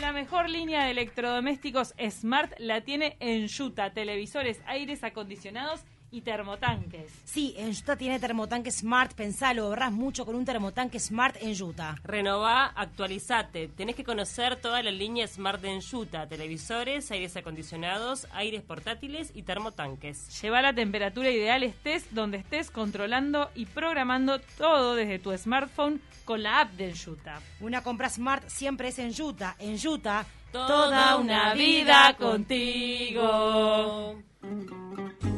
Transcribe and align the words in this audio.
La 0.00 0.12
mejor 0.12 0.50
línea 0.50 0.84
de 0.84 0.90
electrodomésticos 0.90 1.94
Smart 2.10 2.52
la 2.58 2.80
tiene 2.80 3.16
en 3.20 3.46
Yuta, 3.46 3.92
televisores, 3.92 4.60
aires 4.66 5.04
acondicionados 5.04 5.84
y 6.14 6.20
termotanques. 6.20 7.10
Sí, 7.24 7.54
en 7.58 7.70
Utah 7.70 7.96
tiene 7.96 8.20
termotanque 8.20 8.70
Smart, 8.70 9.14
pensalo, 9.14 9.64
ahorrás 9.64 9.90
mucho 9.90 10.24
con 10.24 10.36
un 10.36 10.44
termotanque 10.44 11.00
Smart 11.00 11.36
en 11.40 11.60
Utah. 11.60 11.96
Renová, 12.04 12.66
actualizate. 12.66 13.66
Tenés 13.66 13.96
que 13.96 14.04
conocer 14.04 14.54
toda 14.56 14.80
la 14.82 14.92
línea 14.92 15.26
Smart 15.26 15.60
de 15.60 15.72
Enjuta, 15.72 16.28
televisores, 16.28 17.10
aires 17.10 17.36
acondicionados, 17.36 18.28
aires 18.32 18.62
portátiles 18.62 19.32
y 19.34 19.42
termotanques. 19.42 20.40
Lleva 20.40 20.62
la 20.62 20.72
temperatura 20.72 21.30
ideal 21.30 21.64
estés 21.64 22.14
donde 22.14 22.38
estés 22.38 22.70
controlando 22.70 23.50
y 23.56 23.66
programando 23.66 24.38
todo 24.56 24.94
desde 24.94 25.18
tu 25.18 25.36
smartphone 25.36 26.00
con 26.24 26.44
la 26.44 26.60
app 26.60 26.70
de 26.74 26.90
Enjuta. 26.90 27.40
Una 27.60 27.82
compra 27.82 28.08
Smart 28.08 28.48
siempre 28.48 28.88
es 28.88 29.00
en 29.00 29.20
Utah. 29.20 29.56
En 29.58 29.74
Utah, 29.84 30.24
Toda 30.54 31.16
una 31.16 31.52
vida 31.54 32.14
contigo. 32.16 33.24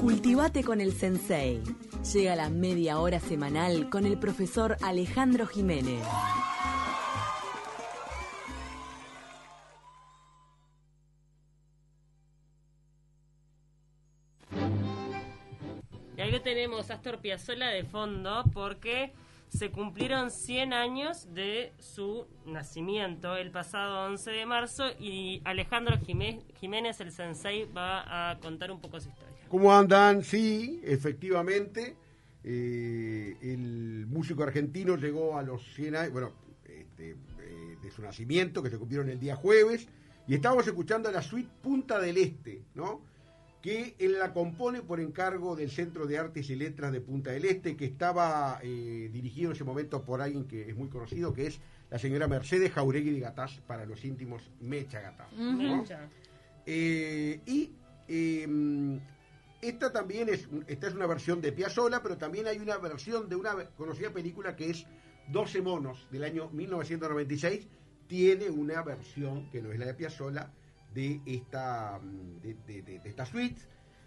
Cultivate 0.01 0.63
con 0.63 0.81
el 0.81 0.93
Sensei. 0.93 1.63
Llega 2.13 2.37
la 2.37 2.51
media 2.51 2.99
hora 2.99 3.19
semanal 3.21 3.91
con 3.91 4.07
el 4.07 4.19
profesor 4.19 4.77
Alejandro 4.83 5.47
Jiménez. 5.47 6.07
Y 16.17 16.31
lo 16.31 16.43
tenemos 16.43 16.91
Astor 16.91 17.21
Piazzolla 17.21 17.69
de 17.69 17.85
fondo 17.85 18.45
porque 18.53 19.13
se 19.49 19.71
cumplieron 19.71 20.31
100 20.31 20.73
años 20.73 21.33
de 21.33 21.73
su 21.79 22.27
nacimiento 22.47 23.37
el 23.37 23.51
pasado 23.51 24.07
11 24.07 24.31
de 24.31 24.47
marzo 24.47 24.85
y 24.99 25.41
Alejandro 25.45 25.97
Jimé- 25.99 26.43
Jiménez, 26.61 27.01
el 27.01 27.13
sensei, 27.13 27.65
va 27.65 28.31
a 28.31 28.39
contar 28.39 28.71
un 28.71 28.81
poco 28.81 29.01
su 29.01 29.09
historia. 29.09 29.35
¿Cómo 29.49 29.73
andan? 29.75 30.23
Sí, 30.23 30.81
efectivamente. 30.85 31.97
eh, 32.49 33.37
el 33.43 34.07
músico 34.07 34.45
argentino 34.45 34.97
llegó 34.97 35.37
a 35.37 35.43
los 35.43 35.63
100 35.75 35.97
años, 35.97 36.13
bueno, 36.13 36.33
este, 36.65 37.11
eh, 37.41 37.77
de 37.83 37.91
su 37.91 38.03
nacimiento, 38.03 38.63
que 38.63 38.71
se 38.71 38.79
cumplieron 38.79 39.09
el 39.09 39.19
día 39.19 39.35
jueves, 39.35 39.89
y 40.29 40.35
estábamos 40.35 40.65
escuchando 40.65 41.11
la 41.11 41.23
suite 41.23 41.51
Punta 41.61 41.99
del 41.99 42.19
Este, 42.19 42.63
¿no? 42.75 43.03
Que 43.67 43.97
él 43.99 44.21
la 44.21 44.33
compone 44.33 44.81
por 44.81 45.01
encargo 45.01 45.57
del 45.57 45.73
Centro 45.73 46.07
de 46.07 46.17
Artes 46.17 46.51
y 46.51 46.55
Letras 46.55 46.93
de 46.93 47.01
Punta 47.01 47.33
del 47.33 47.47
Este, 47.47 47.77
que 47.77 47.85
estaba 47.85 48.61
eh, 48.63 49.11
dirigido 49.13 49.51
en 49.51 49.57
ese 49.57 49.65
momento 49.65 50.05
por 50.05 50.23
alguien 50.23 50.45
que 50.45 50.71
es 50.71 50.77
muy 50.77 50.87
conocido, 50.89 51.35
que 51.35 51.49
es 51.49 51.59
la 51.91 51.99
señora 51.99 52.29
Mercedes 52.29 52.71
Jauregui 52.71 53.11
de 53.11 53.19
Gatás, 53.19 53.61
para 53.67 53.85
los 53.85 54.05
íntimos 54.05 54.53
Mecha 54.61 55.01
Gatás. 55.01 55.33
¿no? 55.33 55.79
Mecha. 55.79 56.09
Eh, 56.65 57.41
y 57.45 57.73
eh, 58.07 59.01
esta 59.61 59.91
también 59.91 60.29
es, 60.29 60.49
esta 60.69 60.87
es 60.87 60.95
una 60.95 61.09
versión 61.09 61.41
de 61.41 61.51
Piazzolla, 61.51 62.01
pero 62.05 62.17
también 62.17 62.47
hay 62.47 62.61
una 62.61 62.79
versión 62.79 63.29
de 63.29 63.35
una 63.35 63.57
conocida 63.77 64.13
película 64.13 64.55
que 64.55 64.71
es 64.71 64.87
12 65.33 65.61
monos 65.63 66.07
del 66.13 66.23
año 66.23 66.51
1996. 66.51 67.67
Tiene 68.07 68.49
una 68.49 68.83
versión 68.83 69.51
que 69.51 69.61
no 69.61 69.73
es 69.73 69.79
la 69.81 69.87
de 69.87 69.95
Piazzolla 69.95 70.53
de 70.97 71.21
esta 71.27 72.01
mm, 72.03 72.41
de, 72.41 73.01
esta 73.05 73.27
suite 73.27 73.61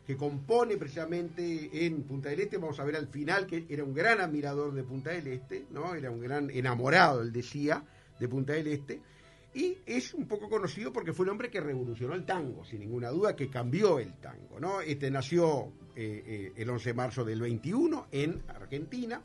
que 0.06 0.18
compone 0.18 0.76
precisamente 0.76 1.86
en 1.86 2.02
Punta 2.02 2.30
del 2.30 2.40
Este. 2.40 2.58
Vamos 2.58 2.80
a 2.80 2.84
ver 2.84 2.96
al 2.96 3.08
final 3.08 3.46
que 3.46 3.68
era 3.70 3.84
un 3.84 3.94
gran 3.94 4.20
admirador 4.20 4.74
de 4.74 4.84
Punta 4.84 5.12
del 5.12 5.28
Este, 5.28 5.68
¿no? 5.70 5.94
Era 5.94 6.10
un 6.10 6.20
gran 6.20 6.50
enamorado, 6.50 7.22
él 7.22 7.32
decía, 7.32 7.84
de 8.20 8.28
Punta 8.28 8.54
del 8.54 8.68
Este. 8.68 9.00
Y 9.54 9.78
es 9.86 10.16
un 10.16 10.28
poco 10.28 10.50
conocido 10.50 10.92
porque 10.92 11.14
fue 11.14 11.26
el 11.26 11.30
hombre 11.32 11.52
que 11.52 11.62
revolucionó 11.62 12.16
el 12.16 12.26
tango, 12.26 12.66
sin 12.66 12.80
ninguna 12.80 13.10
duda, 13.10 13.36
que 13.36 13.50
cambió 13.50 14.00
el 14.00 14.16
tango. 14.16 14.60
¿no? 14.60 14.82
Este 14.82 15.12
nació 15.12 15.72
eh, 15.96 16.24
eh, 16.26 16.54
el 16.56 16.70
11 16.72 16.90
de 16.90 16.94
marzo 16.96 17.24
del 17.24 17.42
21 17.42 18.08
en 18.12 18.42
Argentina, 18.48 19.22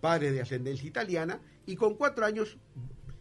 padre 0.00 0.32
de 0.32 0.40
ascendencia 0.40 0.88
italiana, 0.88 1.40
y 1.64 1.76
con 1.76 1.94
cuatro 1.94 2.24
años 2.24 2.58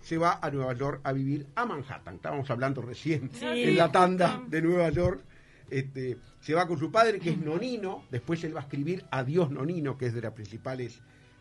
se 0.03 0.17
va 0.17 0.37
a 0.41 0.51
Nueva 0.51 0.73
York 0.73 1.01
a 1.03 1.11
vivir 1.13 1.47
a 1.55 1.65
Manhattan. 1.65 2.15
Estábamos 2.15 2.49
hablando 2.51 2.81
recién 2.81 3.31
en 3.41 3.75
la 3.77 3.91
tanda 3.91 4.41
de 4.47 4.61
Nueva 4.61 4.89
York. 4.91 5.21
Este, 5.69 6.17
se 6.41 6.53
va 6.53 6.67
con 6.67 6.77
su 6.77 6.91
padre, 6.91 7.19
que 7.19 7.31
es 7.31 7.37
Nonino. 7.37 8.03
Después 8.11 8.43
él 8.43 8.55
va 8.55 8.59
a 8.59 8.63
escribir 8.63 9.03
Adiós 9.09 9.49
Nonino, 9.49 9.97
que 9.97 10.07
es 10.07 10.13
de 10.13 10.21
las 10.21 10.33
principales 10.33 10.99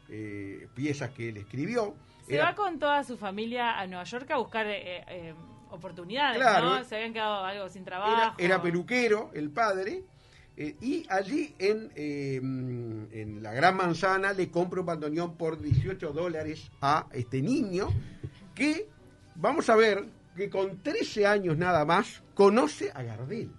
eh, 0.09 0.69
piezas 0.75 1.11
que 1.11 1.28
él 1.31 1.37
escribió. 1.39 1.95
Se 2.27 2.37
Era- 2.37 2.47
va 2.47 2.55
con 2.55 2.78
toda 2.78 3.03
su 3.05 3.17
familia 3.19 3.78
a 3.78 3.87
Nueva 3.87 4.05
York 4.05 4.31
a 4.31 4.37
buscar 4.39 4.67
eh, 4.69 5.05
eh, 5.09 5.34
oportunidades, 5.71 6.39
Claro. 6.39 6.77
¿no? 6.79 6.84
Se 6.84 6.94
habían 6.97 7.12
quedado 7.12 7.44
algo 7.44 7.69
sin 7.69 7.83
era, 7.83 7.91
trabajo. 7.99 8.34
era 8.39 8.62
peluquero, 8.62 9.31
el 9.34 9.50
padre, 9.50 10.05
eh, 10.56 10.77
y 10.81 11.05
allí 11.11 11.55
en, 11.59 11.91
eh, 11.97 12.37
en 12.37 13.43
la 13.43 13.53
Gran 13.53 13.77
Manzana 13.77 14.33
le 14.34 14.50
compra 14.50 14.81
un 14.81 14.87
bandoneón 14.87 15.37
por 15.37 15.61
18 15.61 16.12
dólares 16.12 16.71
a 16.81 17.06
este 17.12 17.41
niño, 17.43 17.89
que 18.54 18.88
vamos 19.34 19.68
a 19.70 19.76
ver 19.76 20.04
que 20.36 20.48
con 20.50 20.78
13 20.82 21.26
años 21.26 21.56
nada 21.56 21.84
más 21.84 22.22
conoce 22.34 22.90
a 22.94 23.02
Gardel, 23.02 23.50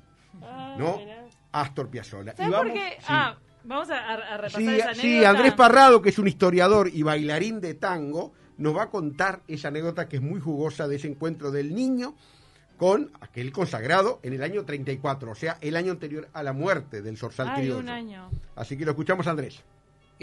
Ah, 0.42 0.76
¿no? 0.78 0.98
mirá. 0.98 1.24
Astor 1.52 1.90
Piazzolla. 1.90 2.34
¿Sabes 2.36 2.50
Y 2.50 2.52
por 2.52 2.66
vamos- 2.68 2.74
qué? 2.74 2.90
sí. 3.00 3.06
Ah, 3.08 3.38
vamos 3.64 3.90
a, 3.92 3.98
a- 4.00 4.14
a 4.14 4.38
repasar 4.38 4.62
Sí, 4.62 4.68
esa 4.70 4.94
sí, 4.96 5.02
anécdota. 5.08 5.30
Andrés 5.30 5.54
Parrado, 5.54 6.02
que 6.02 6.10
es 6.10 6.18
un 6.20 6.28
historiador 6.28 6.90
y 6.92 7.04
bailarín 7.04 7.62
de 7.62 7.76
tango, 7.76 8.34
nos 8.58 8.76
va 8.76 8.84
a 8.84 8.90
contar 8.90 9.42
esa 9.48 9.68
anécdota 9.70 10.08
que 10.10 10.16
es 10.18 10.22
muy 10.22 10.40
jugosa 10.40 10.88
de 10.88 10.96
ese 10.96 11.08
encuentro 11.08 11.52
del 11.52 11.74
niño 11.76 12.16
con 12.78 13.12
aquel 13.22 13.52
consagrado 13.52 14.20
en 14.24 14.34
el 14.34 14.42
año 14.44 14.66
34, 14.66 15.32
o 15.32 15.36
sea, 15.36 15.58
el 15.62 15.76
año 15.76 15.92
anterior 15.92 16.28
a 16.34 16.42
la 16.44 16.54
muerte 16.54 17.02
del 17.04 17.18
zorzal 17.18 17.50
Ay, 17.50 17.62
criollo. 17.62 17.80
un 17.80 17.90
año. 17.90 18.30
Así 18.56 18.76
que 18.78 18.84
lo 18.86 18.92
escuchamos, 18.92 19.28
Andrés. 19.28 19.64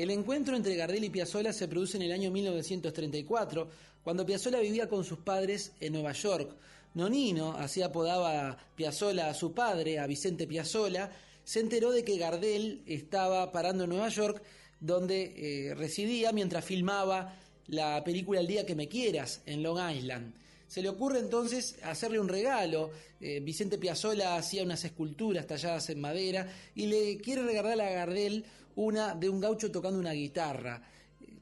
El 0.00 0.08
encuentro 0.08 0.56
entre 0.56 0.76
Gardel 0.76 1.04
y 1.04 1.10
Piazzolla 1.10 1.52
se 1.52 1.68
produce 1.68 1.98
en 1.98 2.04
el 2.04 2.12
año 2.12 2.30
1934, 2.30 3.68
cuando 4.02 4.24
Piazzolla 4.24 4.58
vivía 4.60 4.88
con 4.88 5.04
sus 5.04 5.18
padres 5.18 5.72
en 5.78 5.92
Nueva 5.92 6.12
York. 6.12 6.56
Nonino, 6.94 7.52
así 7.52 7.82
apodaba 7.82 8.56
Piazzolla 8.74 9.28
a 9.28 9.34
su 9.34 9.52
padre, 9.52 9.98
a 9.98 10.06
Vicente 10.06 10.46
Piazzolla, 10.46 11.12
se 11.44 11.60
enteró 11.60 11.90
de 11.90 12.02
que 12.02 12.16
Gardel 12.16 12.80
estaba 12.86 13.52
parando 13.52 13.84
en 13.84 13.90
Nueva 13.90 14.08
York, 14.08 14.42
donde 14.80 15.34
eh, 15.36 15.74
residía 15.74 16.32
mientras 16.32 16.64
filmaba 16.64 17.36
la 17.66 18.02
película 18.02 18.40
El 18.40 18.46
día 18.46 18.64
que 18.64 18.74
me 18.74 18.88
quieras, 18.88 19.42
en 19.44 19.62
Long 19.62 19.78
Island. 19.94 20.32
Se 20.66 20.80
le 20.80 20.88
ocurre 20.88 21.18
entonces 21.18 21.76
hacerle 21.82 22.20
un 22.20 22.28
regalo. 22.28 22.90
Eh, 23.20 23.40
Vicente 23.40 23.76
Piazzolla 23.76 24.36
hacía 24.36 24.62
unas 24.62 24.82
esculturas 24.82 25.46
talladas 25.46 25.90
en 25.90 26.00
madera 26.00 26.48
y 26.74 26.86
le 26.86 27.18
quiere 27.18 27.42
regalar 27.42 27.80
a 27.82 27.90
Gardel 27.90 28.46
una 28.76 29.14
de 29.14 29.28
un 29.28 29.40
gaucho 29.40 29.70
tocando 29.70 29.98
una 29.98 30.12
guitarra. 30.12 30.82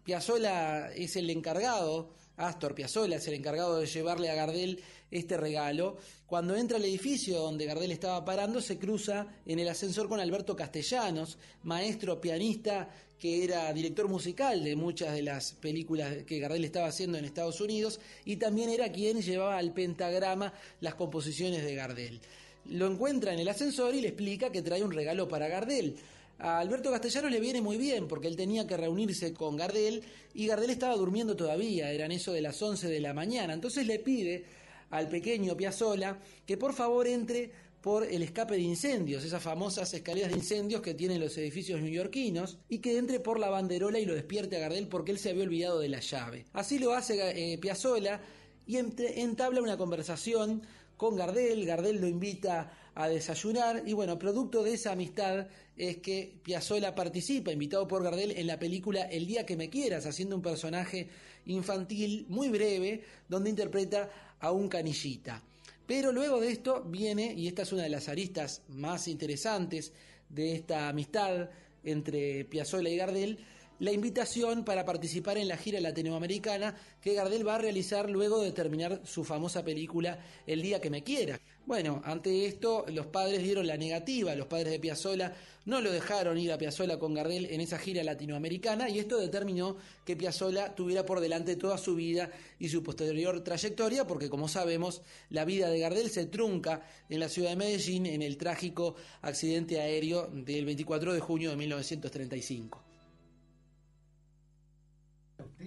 Piazzolla 0.04 0.92
es 0.92 1.16
el 1.16 1.28
encargado, 1.30 2.10
Astor 2.36 2.74
Piazzolla 2.74 3.16
es 3.16 3.26
el 3.28 3.34
encargado 3.34 3.78
de 3.78 3.86
llevarle 3.86 4.30
a 4.30 4.34
Gardel 4.34 4.80
este 5.10 5.36
regalo. 5.36 5.96
Cuando 6.26 6.54
entra 6.54 6.76
al 6.76 6.84
edificio 6.84 7.38
donde 7.38 7.66
Gardel 7.66 7.90
estaba 7.90 8.24
parando, 8.24 8.60
se 8.60 8.78
cruza 8.78 9.26
en 9.46 9.58
el 9.58 9.68
ascensor 9.68 10.08
con 10.08 10.20
Alberto 10.20 10.54
Castellanos, 10.54 11.38
maestro 11.64 12.20
pianista 12.20 12.88
que 13.18 13.42
era 13.42 13.72
director 13.72 14.08
musical 14.08 14.62
de 14.62 14.76
muchas 14.76 15.12
de 15.12 15.22
las 15.22 15.52
películas 15.52 16.18
que 16.24 16.38
Gardel 16.38 16.64
estaba 16.64 16.86
haciendo 16.86 17.18
en 17.18 17.24
Estados 17.24 17.60
Unidos 17.60 17.98
y 18.24 18.36
también 18.36 18.70
era 18.70 18.92
quien 18.92 19.20
llevaba 19.20 19.58
al 19.58 19.72
pentagrama 19.72 20.52
las 20.80 20.94
composiciones 20.94 21.64
de 21.64 21.74
Gardel. 21.74 22.20
Lo 22.66 22.86
encuentra 22.86 23.32
en 23.32 23.40
el 23.40 23.48
ascensor 23.48 23.94
y 23.94 24.00
le 24.00 24.08
explica 24.08 24.52
que 24.52 24.62
trae 24.62 24.84
un 24.84 24.92
regalo 24.92 25.26
para 25.26 25.48
Gardel. 25.48 25.96
A 26.38 26.60
Alberto 26.60 26.90
Castellanos 26.90 27.32
le 27.32 27.40
viene 27.40 27.60
muy 27.60 27.76
bien 27.76 28.06
porque 28.06 28.28
él 28.28 28.36
tenía 28.36 28.66
que 28.66 28.76
reunirse 28.76 29.34
con 29.34 29.56
Gardel 29.56 30.02
y 30.34 30.46
Gardel 30.46 30.70
estaba 30.70 30.94
durmiendo 30.94 31.36
todavía, 31.36 31.90
eran 31.90 32.12
eso 32.12 32.32
de 32.32 32.40
las 32.40 32.62
11 32.62 32.88
de 32.88 33.00
la 33.00 33.12
mañana. 33.12 33.52
Entonces 33.52 33.86
le 33.86 33.98
pide 33.98 34.44
al 34.90 35.08
pequeño 35.08 35.56
Piazzola 35.56 36.20
que 36.46 36.56
por 36.56 36.74
favor 36.74 37.08
entre 37.08 37.50
por 37.80 38.04
el 38.04 38.22
escape 38.22 38.54
de 38.54 38.60
incendios, 38.60 39.24
esas 39.24 39.42
famosas 39.42 39.92
escaleras 39.94 40.30
de 40.30 40.38
incendios 40.38 40.80
que 40.80 40.94
tienen 40.94 41.20
los 41.20 41.36
edificios 41.38 41.80
neoyorquinos, 41.80 42.58
y 42.68 42.78
que 42.78 42.98
entre 42.98 43.20
por 43.20 43.38
la 43.38 43.50
banderola 43.50 43.98
y 44.00 44.04
lo 44.04 44.14
despierte 44.14 44.56
a 44.56 44.60
Gardel 44.60 44.88
porque 44.88 45.12
él 45.12 45.18
se 45.18 45.30
había 45.30 45.44
olvidado 45.44 45.78
de 45.78 45.88
la 45.88 46.00
llave. 46.00 46.44
Así 46.52 46.78
lo 46.78 46.92
hace 46.92 47.52
eh, 47.52 47.58
Piazzola 47.58 48.20
y 48.66 48.76
entabla 48.76 49.62
una 49.62 49.78
conversación 49.78 50.62
con 50.96 51.14
Gardel, 51.14 51.64
Gardel 51.64 52.00
lo 52.00 52.08
invita 52.08 52.72
a 52.98 53.08
desayunar 53.08 53.84
y 53.86 53.92
bueno, 53.92 54.18
producto 54.18 54.64
de 54.64 54.74
esa 54.74 54.90
amistad 54.90 55.46
es 55.76 55.98
que 55.98 56.34
Piazzola 56.42 56.96
participa, 56.96 57.52
invitado 57.52 57.86
por 57.86 58.02
Gardel, 58.02 58.32
en 58.32 58.48
la 58.48 58.58
película 58.58 59.02
El 59.02 59.24
día 59.24 59.46
que 59.46 59.56
me 59.56 59.70
quieras, 59.70 60.04
haciendo 60.04 60.34
un 60.34 60.42
personaje 60.42 61.08
infantil 61.46 62.26
muy 62.28 62.48
breve, 62.48 63.04
donde 63.28 63.50
interpreta 63.50 64.10
a 64.40 64.50
un 64.50 64.68
canillita. 64.68 65.40
Pero 65.86 66.10
luego 66.10 66.40
de 66.40 66.50
esto 66.50 66.82
viene, 66.82 67.32
y 67.34 67.46
esta 67.46 67.62
es 67.62 67.72
una 67.72 67.84
de 67.84 67.88
las 67.88 68.08
aristas 68.08 68.62
más 68.66 69.06
interesantes 69.06 69.92
de 70.28 70.56
esta 70.56 70.88
amistad 70.88 71.50
entre 71.84 72.46
Piazzolla 72.46 72.90
y 72.90 72.96
Gardel, 72.96 73.38
la 73.80 73.92
invitación 73.92 74.64
para 74.64 74.84
participar 74.84 75.38
en 75.38 75.48
la 75.48 75.56
gira 75.56 75.80
latinoamericana 75.80 76.74
que 77.00 77.14
Gardel 77.14 77.46
va 77.46 77.56
a 77.56 77.58
realizar 77.58 78.10
luego 78.10 78.40
de 78.40 78.52
terminar 78.52 79.00
su 79.04 79.24
famosa 79.24 79.64
película 79.64 80.18
El 80.46 80.62
día 80.62 80.80
que 80.80 80.90
me 80.90 81.04
quiera. 81.04 81.38
Bueno, 81.64 82.00
ante 82.04 82.46
esto 82.46 82.86
los 82.88 83.06
padres 83.06 83.42
dieron 83.42 83.66
la 83.66 83.76
negativa, 83.76 84.34
los 84.34 84.46
padres 84.46 84.72
de 84.72 84.80
Piazzolla 84.80 85.34
no 85.66 85.82
lo 85.82 85.92
dejaron 85.92 86.38
ir 86.38 86.50
a 86.50 86.56
Piazzolla 86.56 86.98
con 86.98 87.12
Gardel 87.12 87.44
en 87.50 87.60
esa 87.60 87.78
gira 87.78 88.02
latinoamericana 88.02 88.88
y 88.88 88.98
esto 88.98 89.18
determinó 89.18 89.76
que 90.04 90.16
Piazzolla 90.16 90.74
tuviera 90.74 91.04
por 91.04 91.20
delante 91.20 91.56
toda 91.56 91.76
su 91.76 91.94
vida 91.94 92.30
y 92.58 92.70
su 92.70 92.82
posterior 92.82 93.44
trayectoria 93.44 94.06
porque 94.06 94.30
como 94.30 94.48
sabemos 94.48 95.02
la 95.28 95.44
vida 95.44 95.68
de 95.68 95.80
Gardel 95.80 96.08
se 96.08 96.24
trunca 96.24 96.86
en 97.10 97.20
la 97.20 97.28
ciudad 97.28 97.50
de 97.50 97.56
Medellín 97.56 98.06
en 98.06 98.22
el 98.22 98.38
trágico 98.38 98.96
accidente 99.20 99.78
aéreo 99.78 100.28
del 100.32 100.64
24 100.64 101.12
de 101.12 101.20
junio 101.20 101.50
de 101.50 101.56
1935. 101.56 102.87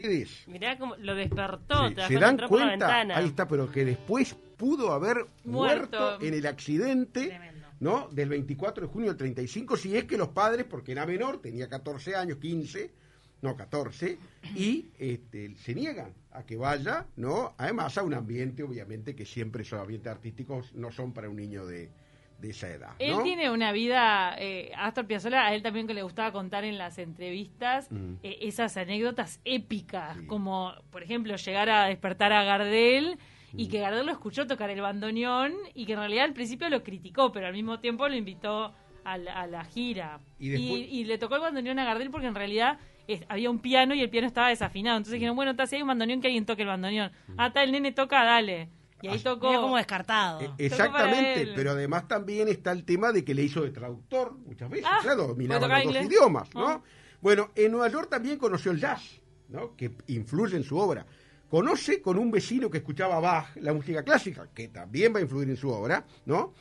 Ustedes 0.02 0.48
Mirá 0.48 0.78
cómo 0.78 0.96
lo 0.98 1.16
despertó, 1.16 1.90
se, 1.90 1.96
te 1.96 2.08
se 2.08 2.14
dan 2.16 2.32
entrar 2.32 2.50
por 2.50 2.60
la 2.60 2.66
cuenta, 2.68 2.88
ventana. 2.88 3.18
ahí 3.18 3.26
está, 3.28 3.48
pero 3.48 3.72
que 3.72 3.86
después 3.86 4.36
pudo 4.58 4.94
haber 4.94 5.26
muerto, 5.44 6.00
Muerto. 6.00 6.22
en 6.26 6.34
el 6.34 6.46
accidente, 6.46 7.28
Tremendo. 7.28 7.68
¿no? 7.80 8.08
Del 8.12 8.30
24 8.30 8.86
de 8.88 8.92
junio 8.94 9.10
del 9.10 9.18
35, 9.18 9.78
si 9.78 9.96
es 9.98 10.04
que 10.06 10.18
los 10.18 10.30
padres, 10.30 10.66
porque 10.70 10.92
era 10.92 11.06
menor, 11.06 11.42
tenía 11.42 11.68
14 11.68 12.16
años, 12.16 12.38
15, 12.38 12.92
no 13.42 13.56
14, 13.56 14.20
y 14.56 14.90
este, 15.00 15.56
se 15.56 15.74
niegan 15.74 16.14
a 16.32 16.44
que 16.44 16.58
vaya, 16.58 17.08
¿no? 17.16 17.56
Además 17.58 17.98
a 17.98 18.04
un 18.04 18.14
ambiente, 18.14 18.62
obviamente, 18.62 19.16
que 19.16 19.26
siempre 19.26 19.64
esos 19.64 19.80
ambientes 19.80 20.12
artísticos 20.12 20.74
no 20.76 20.92
son 20.92 21.12
para 21.12 21.28
un 21.28 21.38
niño 21.38 21.66
de, 21.66 21.90
de 22.42 22.50
esa 22.50 22.68
edad, 22.70 22.90
Él 23.00 23.16
tiene 23.24 23.50
una 23.52 23.72
vida, 23.72 24.36
eh, 24.40 24.72
Astor 24.76 25.06
Piazzolla, 25.06 25.46
a 25.46 25.54
él 25.54 25.62
también 25.62 25.86
que 25.88 25.94
le 25.94 26.02
gustaba 26.04 26.32
contar 26.32 26.64
en 26.66 26.78
las 26.78 26.98
entrevistas 26.98 27.92
Mm. 27.92 28.16
eh, 28.24 28.38
esas 28.42 28.76
anécdotas 28.78 29.40
épicas, 29.46 30.18
Sí. 30.18 30.26
como 30.28 30.74
por 30.92 31.04
ejemplo 31.04 31.36
llegar 31.36 31.70
a 31.70 31.86
despertar 31.86 32.34
a 32.34 32.44
Gardel 32.44 33.18
y 33.56 33.66
Mm. 33.68 33.70
que 33.70 33.80
Gardel 33.80 34.06
lo 34.06 34.12
escuchó 34.12 34.48
tocar 34.48 34.70
el 34.70 34.82
bandoneón 34.82 35.54
y 35.74 35.86
que 35.86 35.94
en 35.94 36.00
realidad 36.00 36.26
al 36.26 36.34
principio 36.34 36.70
lo 36.70 36.84
criticó, 36.84 37.32
pero 37.32 37.48
al 37.48 37.54
mismo 37.54 37.80
tiempo 37.80 38.08
lo 38.10 38.16
invitó 38.16 38.74
a 39.04 39.18
la, 39.18 39.34
a 39.42 39.48
la 39.48 39.64
gira. 39.66 40.20
Y 40.40 40.50
después- 40.50 40.88
y 40.92 41.04
le 41.06 41.18
tocó 41.18 41.36
el 41.36 41.42
bandoneón 41.42 41.80
a 41.80 41.86
Gardel 41.86 42.12
porque 42.12 42.28
en 42.28 42.36
realidad 42.36 42.78
es- 43.08 43.24
había 43.30 43.50
un 43.50 43.60
piano 43.60 43.94
y 43.96 44.02
el 44.02 44.10
piano 44.10 44.28
estaba 44.28 44.50
desafinado. 44.50 44.98
Entonces 44.98 45.14
dijeron, 45.16 45.36
bueno, 45.36 45.52
está, 45.52 45.66
si 45.68 45.76
hay 45.76 45.82
un 45.82 45.88
bandoneón, 45.90 46.22
que 46.22 46.28
alguien 46.28 46.46
toque 46.46 46.62
el 46.62 46.68
bandoneón. 46.70 47.12
Ah, 47.38 47.48
está, 47.48 47.64
el 47.64 47.72
nene 47.72 47.92
toca, 47.92 48.24
dale. 48.24 48.70
Y 49.02 49.08
ahí 49.08 49.18
Ah, 49.20 49.24
tocó... 49.24 49.48
Mira 49.50 49.62
como 49.62 49.78
descartado. 49.78 50.42
Eh, 50.42 50.50
Exactamente, 50.58 51.52
pero 51.56 51.72
además 51.72 52.08
también 52.08 52.48
está 52.48 52.72
el 52.72 52.84
tema 52.86 53.12
de 53.12 53.24
que 53.24 53.34
le 53.34 53.44
hizo 53.44 53.62
de 53.62 53.72
traductor 53.72 54.34
muchas 54.38 54.70
veces, 54.70 54.86
Ah, 54.90 55.00
claro, 55.02 55.28
dominaba 55.28 55.68
los 55.84 55.94
dos 55.94 56.06
idiomas, 56.06 56.54
¿no? 56.54 56.68
Ah. 56.68 56.82
Bueno, 57.22 57.52
en 57.56 57.72
Nueva 57.72 57.88
York 57.90 58.10
también 58.10 58.38
conoció 58.38 58.72
el 58.72 58.80
jazz, 58.80 59.04
¿no? 59.50 59.76
Que 59.76 59.92
influye 60.08 60.56
en 60.58 60.64
su 60.64 60.78
obra. 60.78 61.06
Conoce 61.50 62.02
con 62.02 62.18
un 62.18 62.32
vecino 62.32 62.70
que 62.70 62.78
escuchaba 62.80 63.20
Bach, 63.20 63.56
la 63.58 63.74
música 63.74 64.04
clásica, 64.04 64.50
que 64.54 64.70
también 64.70 65.14
va 65.14 65.20
a 65.20 65.22
influir 65.22 65.50
en 65.50 65.58
su 65.58 65.70
obra, 65.70 66.06
¿no? 66.26 66.54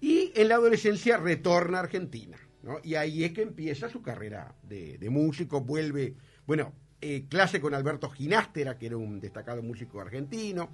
Y 0.00 0.32
en 0.34 0.48
la 0.48 0.56
adolescencia 0.56 1.16
retorna 1.16 1.78
a 1.78 1.82
Argentina, 1.82 2.36
¿no? 2.62 2.78
Y 2.82 2.96
ahí 2.96 3.24
es 3.24 3.32
que 3.32 3.42
empieza 3.42 3.88
su 3.88 4.02
carrera 4.02 4.54
de, 4.62 4.98
de 4.98 5.10
músico, 5.10 5.60
vuelve, 5.60 6.14
bueno, 6.46 6.72
eh, 7.00 7.26
clase 7.28 7.60
con 7.60 7.72
Alberto 7.74 8.10
Ginastera, 8.10 8.76
que 8.78 8.86
era 8.86 8.96
un 8.96 9.20
destacado 9.20 9.62
músico 9.62 10.00
argentino, 10.00 10.70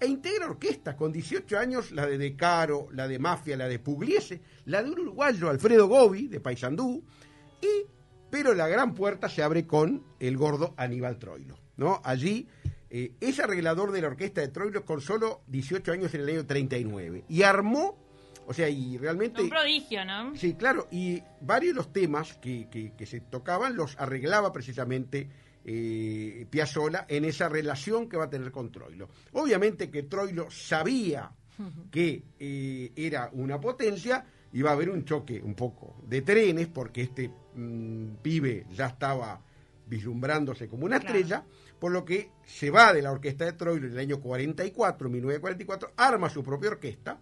e 0.00 0.06
integra 0.06 0.46
orquestas 0.46 0.94
con 0.94 1.12
18 1.12 1.58
años, 1.58 1.90
la 1.92 2.06
de 2.06 2.18
De 2.18 2.36
Caro, 2.36 2.88
la 2.92 3.08
de 3.08 3.18
Mafia, 3.18 3.56
la 3.56 3.68
de 3.68 3.78
Pugliese, 3.78 4.40
la 4.66 4.82
de 4.82 4.90
un 4.90 4.98
uruguayo, 5.00 5.48
Alfredo 5.50 5.88
Gobi, 5.88 6.28
de 6.28 6.40
Paysandú, 6.40 7.02
y, 7.60 7.86
pero 8.30 8.54
la 8.54 8.68
gran 8.68 8.94
puerta 8.94 9.28
se 9.28 9.42
abre 9.42 9.66
con 9.66 10.04
el 10.20 10.36
gordo 10.36 10.74
Aníbal 10.76 11.18
Troilo, 11.18 11.58
¿no? 11.76 12.00
Allí 12.04 12.46
eh, 12.90 13.12
es 13.20 13.40
arreglador 13.40 13.90
de 13.92 14.00
la 14.02 14.08
orquesta 14.08 14.40
de 14.40 14.48
Troilo 14.48 14.84
con 14.84 15.00
solo 15.00 15.42
18 15.48 15.92
años 15.92 16.14
en 16.14 16.20
el 16.22 16.28
año 16.28 16.46
39, 16.46 17.24
y 17.28 17.42
armó, 17.42 17.98
o 18.46 18.54
sea, 18.54 18.68
y 18.68 18.96
realmente... 18.98 19.42
Un 19.42 19.50
prodigio, 19.50 20.04
¿no? 20.04 20.34
Sí, 20.36 20.54
claro, 20.54 20.86
y 20.90 21.22
varios 21.40 21.72
de 21.74 21.76
los 21.76 21.92
temas 21.92 22.34
que, 22.34 22.68
que- 22.70 22.92
que 22.96 23.04
se 23.06 23.20
tocaban 23.20 23.74
los 23.76 23.98
arreglaba 23.98 24.52
precisamente 24.52 25.28
eh, 25.70 26.46
Piazzolla 26.48 27.04
en 27.08 27.26
esa 27.26 27.46
relación 27.48 28.08
que 28.08 28.16
va 28.16 28.24
a 28.24 28.30
tener 28.30 28.50
con 28.50 28.72
Troilo. 28.72 29.08
Obviamente 29.32 29.90
que 29.90 30.04
Troilo 30.04 30.50
sabía 30.50 31.30
que 31.90 32.22
eh, 32.38 32.92
era 32.96 33.28
una 33.32 33.60
potencia, 33.60 34.24
iba 34.52 34.70
a 34.70 34.72
haber 34.72 34.88
un 34.88 35.04
choque 35.04 35.42
un 35.42 35.54
poco 35.54 36.00
de 36.06 36.22
trenes, 36.22 36.68
porque 36.68 37.02
este 37.02 37.30
mm, 37.54 38.14
pibe 38.22 38.64
ya 38.72 38.86
estaba 38.86 39.42
vislumbrándose 39.86 40.68
como 40.68 40.86
una 40.86 41.00
Claro. 41.00 41.16
estrella, 41.16 41.44
por 41.78 41.92
lo 41.92 42.04
que 42.04 42.30
se 42.46 42.70
va 42.70 42.92
de 42.94 43.02
la 43.02 43.10
orquesta 43.12 43.44
de 43.44 43.52
Troilo 43.52 43.86
en 43.88 43.92
el 43.92 43.98
año 43.98 44.20
44, 44.20 45.08
1944, 45.10 45.92
arma 45.96 46.30
su 46.30 46.42
propia 46.42 46.70
orquesta, 46.70 47.20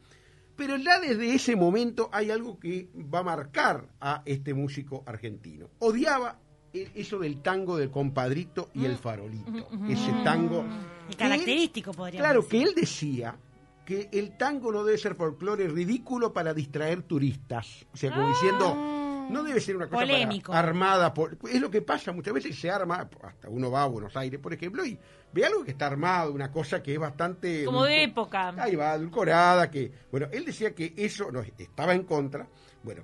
pero 0.55 0.77
ya 0.77 1.01
desde 1.01 1.35
ese 1.35 1.57
momento 1.57 2.09
hay 2.13 2.31
algo 2.31 2.59
que 2.61 2.89
va 3.13 3.21
a 3.21 3.25
marcar 3.25 3.89
a 4.01 4.23
este 4.25 4.55
músico 4.55 5.03
argentino. 5.07 5.69
Odiaba 5.81 6.39
eso 6.95 7.19
del 7.19 7.41
tango 7.43 7.77
del 7.77 7.91
compadrito 7.91 8.71
y 8.75 8.85
el 8.85 8.97
farolito. 8.97 9.69
Ese 9.89 10.13
tango. 10.25 10.63
Que 11.07 11.13
él- 11.13 11.17
característico, 11.19 11.93
podríamos 11.93 12.25
Claro, 12.27 12.43
decir. 12.43 12.51
que 12.63 12.69
él 12.69 12.75
decía 12.75 13.37
que 13.85 14.09
el 14.13 14.37
tango 14.37 14.73
no 14.73 14.83
debe 14.85 14.99
ser 14.99 15.15
folclore 15.15 15.69
ridículo 15.69 16.33
para 16.33 16.53
distraer 16.53 17.03
turistas. 17.03 17.87
O 17.93 17.97
sea, 17.97 18.13
como 18.13 18.29
diciendo, 18.29 18.75
no 19.31 19.43
debe 19.45 19.61
ser 19.61 19.77
una 19.77 19.87
cosa 19.87 19.97
para- 20.03 20.13
Polémico. 20.13 20.53
armada. 20.53 21.15
Por, 21.15 21.39
es 21.49 21.61
lo 21.61 21.71
que 21.71 21.83
pasa 21.83 22.13
muchas 22.13 22.35
veces, 22.35 22.59
se 22.59 22.69
arma, 22.71 23.09
hasta 23.23 23.49
uno 23.49 23.71
va 23.71 23.85
a 23.85 23.87
Buenos 23.87 24.17
Aires, 24.17 24.41
por 24.41 24.53
ejemplo, 24.53 24.85
y 24.85 24.99
ve 25.33 25.47
algo 25.47 25.65
que 25.65 25.71
está 25.73 25.87
armado, 25.87 26.33
una 26.33 26.51
cosa 26.51 26.83
que 26.83 26.95
es 26.95 26.99
bastante... 26.99 27.65
Como 27.65 27.85
de 27.85 28.03
época. 28.05 28.55
Ahí 28.59 28.75
va, 28.75 28.93
adulcorada, 28.93 29.71
que... 29.71 29.93
Bueno, 30.11 30.27
él 30.33 30.45
decía 30.45 30.75
que 30.75 30.93
eso 30.97 31.31
no, 31.31 31.41
estaba 31.41 31.95
en 31.95 32.03
contra. 32.05 32.49
Bueno, 32.83 33.03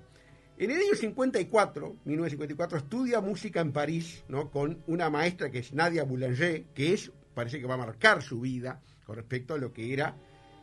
en 0.58 0.70
el 0.70 0.76
año 0.76 0.94
54, 0.94 1.96
1954, 2.04 2.78
estudia 2.78 3.20
música 3.20 3.60
en 3.60 3.72
París, 3.72 4.24
¿no? 4.28 4.50
Con 4.50 4.82
una 4.86 5.10
maestra 5.10 5.50
que 5.50 5.58
es 5.58 5.72
Nadia 5.72 6.04
Boulanger, 6.04 6.64
que 6.74 6.92
es, 6.92 7.10
parece 7.34 7.60
que 7.60 7.66
va 7.66 7.74
a 7.74 7.78
marcar 7.78 8.22
su 8.22 8.40
vida 8.40 8.80
con 9.04 9.16
respecto 9.16 9.54
a 9.54 9.58
lo 9.58 9.72
que 9.72 9.92
era 9.92 10.14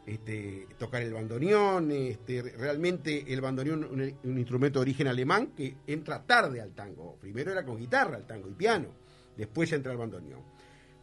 este, 0.05 0.67
tocar 0.77 1.01
el 1.01 1.13
bandoneón, 1.13 1.91
este, 1.91 2.41
realmente 2.41 3.31
el 3.31 3.41
bandoneón 3.41 3.83
un, 3.83 4.15
un 4.23 4.37
instrumento 4.37 4.79
de 4.79 4.83
origen 4.83 5.07
alemán 5.07 5.47
que 5.55 5.75
entra 5.87 6.23
tarde 6.23 6.61
al 6.61 6.73
tango. 6.73 7.17
Primero 7.19 7.51
era 7.51 7.65
con 7.65 7.77
guitarra 7.77 8.17
el 8.17 8.25
tango 8.25 8.49
y 8.49 8.53
piano, 8.53 8.89
después 9.35 9.71
entra 9.73 9.91
el 9.91 9.97
bandoneón. 9.97 10.41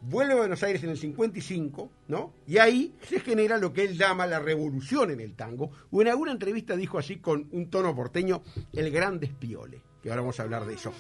Vuelve 0.03 0.35
a 0.35 0.37
Buenos 0.37 0.63
Aires 0.63 0.83
en 0.85 0.91
el 0.91 0.99
55, 0.99 1.91
¿no? 2.09 2.33
Y 2.47 2.59
ahí 2.59 2.95
se 3.09 3.19
genera 3.21 3.59
lo 3.59 3.73
que 3.73 3.83
él 3.85 3.97
llama 3.99 4.27
la 4.27 4.39
revolución 4.39 5.11
en 5.11 5.21
el 5.21 5.35
tango. 5.35 5.71
O 5.91 6.01
en 6.03 6.09
alguna 6.09 6.33
entrevista 6.33 6.77
dijo 6.77 6.99
así 6.99 7.17
con 7.17 7.49
un 7.53 7.71
tono 7.71 7.95
porteño, 7.97 8.43
el 8.73 8.91
gran 8.93 9.19
despiole, 9.19 9.81
que 10.03 10.11
ahora 10.11 10.21
vamos 10.21 10.39
a 10.39 10.45
hablar 10.45 10.65
de 10.67 10.75
eso. 10.75 10.93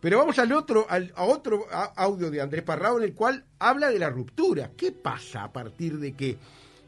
Pero 0.00 0.18
vamos 0.18 0.38
al 0.38 0.52
otro, 0.52 0.86
al, 0.88 1.12
a 1.16 1.24
otro 1.24 1.66
audio 1.96 2.30
de 2.30 2.40
Andrés 2.40 2.62
Parrao 2.62 2.96
en 2.98 3.04
el 3.04 3.12
cual 3.12 3.44
habla 3.58 3.90
de 3.90 3.98
la 3.98 4.08
ruptura. 4.08 4.70
¿Qué 4.76 4.92
pasa 4.92 5.44
a 5.44 5.52
partir 5.52 5.98
de 5.98 6.12
que 6.14 6.38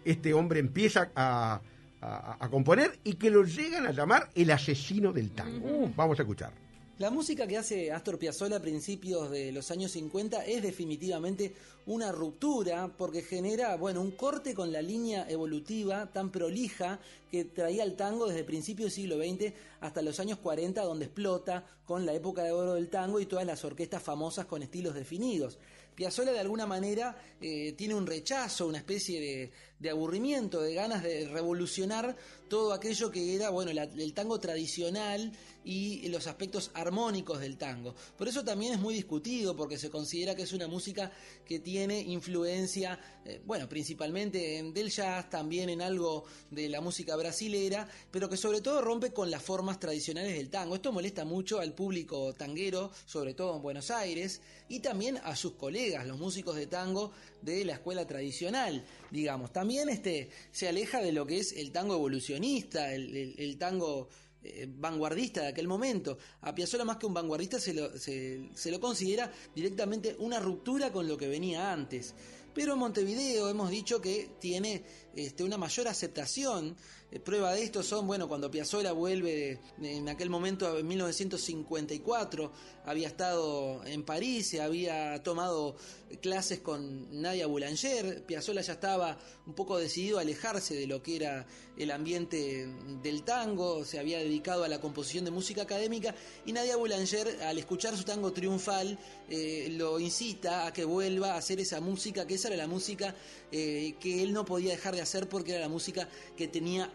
este 0.05 0.33
hombre 0.33 0.61
empieza 0.61 1.11
a, 1.15 1.61
a- 2.01 2.37
a 2.41 2.49
componer 2.49 2.99
y 3.05 3.15
que 3.15 3.29
lo 3.29 3.43
llegan 3.45 3.87
a 3.87 3.91
llamar 3.93 4.31
el 4.35 4.51
asesino 4.51 5.13
del 5.13 5.33
tango? 5.33 5.91
Vamos 5.95 6.19
a 6.19 6.23
escuchar. 6.23 6.53
La 6.99 7.11
música 7.11 7.47
que 7.47 7.59
hace 7.59 7.93
Astor 7.93 8.19
Piazzolla 8.19 8.57
a 8.57 8.63
principios 8.63 9.31
de 9.31 9.53
los 9.53 9.71
años 9.71 9.93
50 9.93 10.47
es 10.47 10.63
definitivamente 10.63 11.55
una 11.85 12.11
ruptura 12.11 12.89
porque 12.97 13.21
genera, 13.21 13.77
bueno, 13.77 14.01
un 14.01 14.13
corte 14.13 14.55
con 14.55 14.73
la 14.73 14.81
línea 14.81 15.29
evolutiva 15.29 16.11
tan 16.11 16.33
prolija 16.33 16.99
que 17.31 17.45
traía 17.45 17.85
el 17.85 17.97
tango 17.97 18.27
desde 18.27 18.45
principios 18.45 18.87
del 18.87 19.05
siglo 19.05 19.17
XX 19.19 19.53
hasta 19.81 20.01
los 20.01 20.19
años 20.21 20.39
40 20.39 20.83
donde 20.85 21.05
explota 21.05 21.67
con 21.85 22.07
la 22.07 22.15
época 22.15 22.43
de 22.43 22.53
oro 22.53 22.73
del 22.73 22.89
tango 22.89 23.21
y 23.21 23.27
todas 23.27 23.45
las 23.45 23.63
orquestas 23.63 24.03
famosas 24.03 24.47
con 24.47 24.63
estilos 24.63 24.95
definidos. 24.95 25.59
Piazzolla 25.95 26.33
de 26.33 26.41
alguna 26.41 26.67
manera 26.67 27.17
eh, 27.41 27.73
tiene 27.73 27.95
un 27.95 28.07
rechazo, 28.07 28.67
una 28.67 28.79
especie 28.79 29.21
de, 29.21 29.53
de 29.79 29.91
aburrimiento, 29.91 30.61
de 30.63 30.75
ganas 30.75 31.03
de 31.03 31.29
revolucionar 31.29 32.17
todo 32.49 32.73
aquello 32.73 33.11
que 33.11 33.35
era, 33.35 33.51
bueno, 33.51 33.73
la- 33.73 33.83
el 33.85 34.15
tango 34.15 34.39
tradicional 34.39 35.33
y 35.65 36.07
los 36.09 36.29
aspectos 36.29 36.71
armónicos 36.75 37.41
del 37.41 37.57
tango. 37.59 37.95
Por 38.17 38.29
eso 38.29 38.45
también 38.45 38.73
es 38.73 38.79
muy 38.79 38.95
discutido, 38.95 39.57
porque 39.57 39.79
se 39.79 39.91
considera 39.91 40.37
que 40.37 40.43
es 40.43 40.53
una 40.53 40.69
música 40.69 41.11
que 41.45 41.59
tiene 41.59 42.01
influencia, 42.01 43.01
eh, 43.25 43.41
bueno, 43.45 43.69
principalmente 43.69 44.59
en 44.59 44.73
del 44.73 44.91
jazz, 44.91 45.29
también 45.29 45.69
en 45.71 45.83
algo 45.83 46.25
de 46.53 46.69
la 46.69 46.81
música 46.81 47.17
brasilera, 47.17 47.89
pero 48.13 48.29
que 48.29 48.37
sobre 48.37 48.61
todo 48.61 48.81
rompe 48.81 49.11
con 49.13 49.29
las 49.31 49.43
formas 49.43 49.81
tradicionales 49.81 50.35
del 50.37 50.51
tango. 50.51 50.77
Esto 50.77 50.93
molesta 50.93 51.25
mucho 51.25 51.59
al 51.59 51.75
público 51.75 52.33
tanguero, 52.35 52.93
sobre 53.05 53.35
todo 53.35 53.57
en 53.57 53.63
Buenos 53.63 53.91
Aires, 53.91 54.41
y 54.69 54.79
también 54.81 55.19
a 55.25 55.35
sus 55.35 55.53
colegas, 55.55 56.07
los 56.07 56.19
músicos 56.19 56.55
de 56.55 56.67
tango 56.69 57.11
de 57.43 57.65
la 57.65 57.75
escuela 57.75 58.07
tradicional, 58.07 58.85
digamos. 59.11 59.53
También 59.53 59.66
este, 59.71 60.31
se 60.53 60.69
aleja 60.69 61.01
de 61.01 61.13
lo 61.13 61.27
que 61.27 61.39
es 61.39 61.53
el 61.53 61.73
tango 61.73 61.95
evolucionista, 61.95 62.93
el, 62.95 63.15
el- 63.17 63.35
el 63.39 63.59
tango 63.59 64.09
eh, 64.43 64.67
vanguardista 64.69 65.43
de 65.43 65.49
aquel 65.49 65.67
momento. 65.69 66.19
A 66.43 66.55
Piazzolla 66.55 66.85
más 66.85 66.97
que 66.99 67.07
un 67.07 67.15
vanguardista 67.15 67.59
se 67.59 67.75
lo, 67.75 67.99
se, 67.99 68.49
se 68.55 68.71
lo 68.71 68.79
considera 68.81 69.33
directamente 69.55 70.15
una 70.19 70.39
ruptura 70.41 70.93
con 70.93 71.09
lo 71.09 71.17
que 71.17 71.27
venía 71.29 71.73
antes. 71.73 72.15
Pero 72.55 72.73
en 72.73 72.79
Montevideo 72.79 73.51
hemos 73.51 73.71
dicho 73.71 74.01
que 74.01 74.31
tiene 74.41 74.83
este, 75.15 75.45
una 75.45 75.59
mayor 75.59 75.89
aceptación. 75.89 76.77
Eh, 77.17 77.21
prueba 77.21 77.55
de 77.55 77.63
esto 77.63 77.83
son, 77.83 78.07
bueno, 78.07 78.29
cuando 78.29 78.51
Piazzolla 78.51 78.93
vuelve 78.93 79.59
en 79.81 80.07
aquel 80.11 80.29
momento, 80.29 80.79
en 80.79 80.87
1954, 80.87 82.53
había 82.85 83.09
estado 83.09 83.83
en 83.87 84.05
París, 84.05 84.55
había 84.61 85.23
tomado 85.23 85.77
clases 86.21 86.61
con 86.61 87.21
Nadia 87.21 87.47
Boulanger. 87.47 88.23
Piazzolla 88.25 88.61
ya 88.61 88.75
estaba 88.75 89.19
un 89.47 89.55
poco 89.55 89.79
decidido 89.79 90.19
a 90.19 90.21
alejarse 90.21 90.75
de 90.75 90.87
lo 90.87 91.03
que 91.03 91.17
era 91.17 91.47
el 91.77 91.91
ambiente 91.91 92.69
del 93.03 93.23
tango, 93.23 93.85
se 93.85 93.99
había 93.99 94.19
dedicado 94.19 94.65
a 94.65 94.69
la 94.69 94.81
composición 94.81 95.25
de 95.25 95.31
música 95.31 95.63
académica 95.63 96.15
y 96.47 96.53
Nadia 96.53 96.77
Boulanger, 96.77 97.43
al 97.43 97.59
escuchar 97.59 97.97
su 97.97 98.05
tango 98.05 98.33
triunfal, 98.33 98.99
eh, 99.29 99.69
lo 99.73 99.99
incita 100.01 100.67
a 100.67 100.73
que 100.73 100.85
vuelva 100.85 101.35
a 101.35 101.37
hacer 101.37 101.61
esa 101.61 101.81
música, 101.81 102.27
que 102.27 102.35
esa 102.35 102.49
era 102.49 102.57
la 102.57 102.67
música 102.67 103.15
eh, 103.53 103.95
que 104.01 104.23
él 104.23 104.33
no 104.33 104.45
podía 104.45 104.73
dejar 104.73 104.95
de 104.95 105.03
hacer 105.03 105.29
porque 105.29 105.53
era 105.53 105.61
la 105.61 105.69
música 105.69 106.09
que 106.37 106.49
tenía 106.49 106.93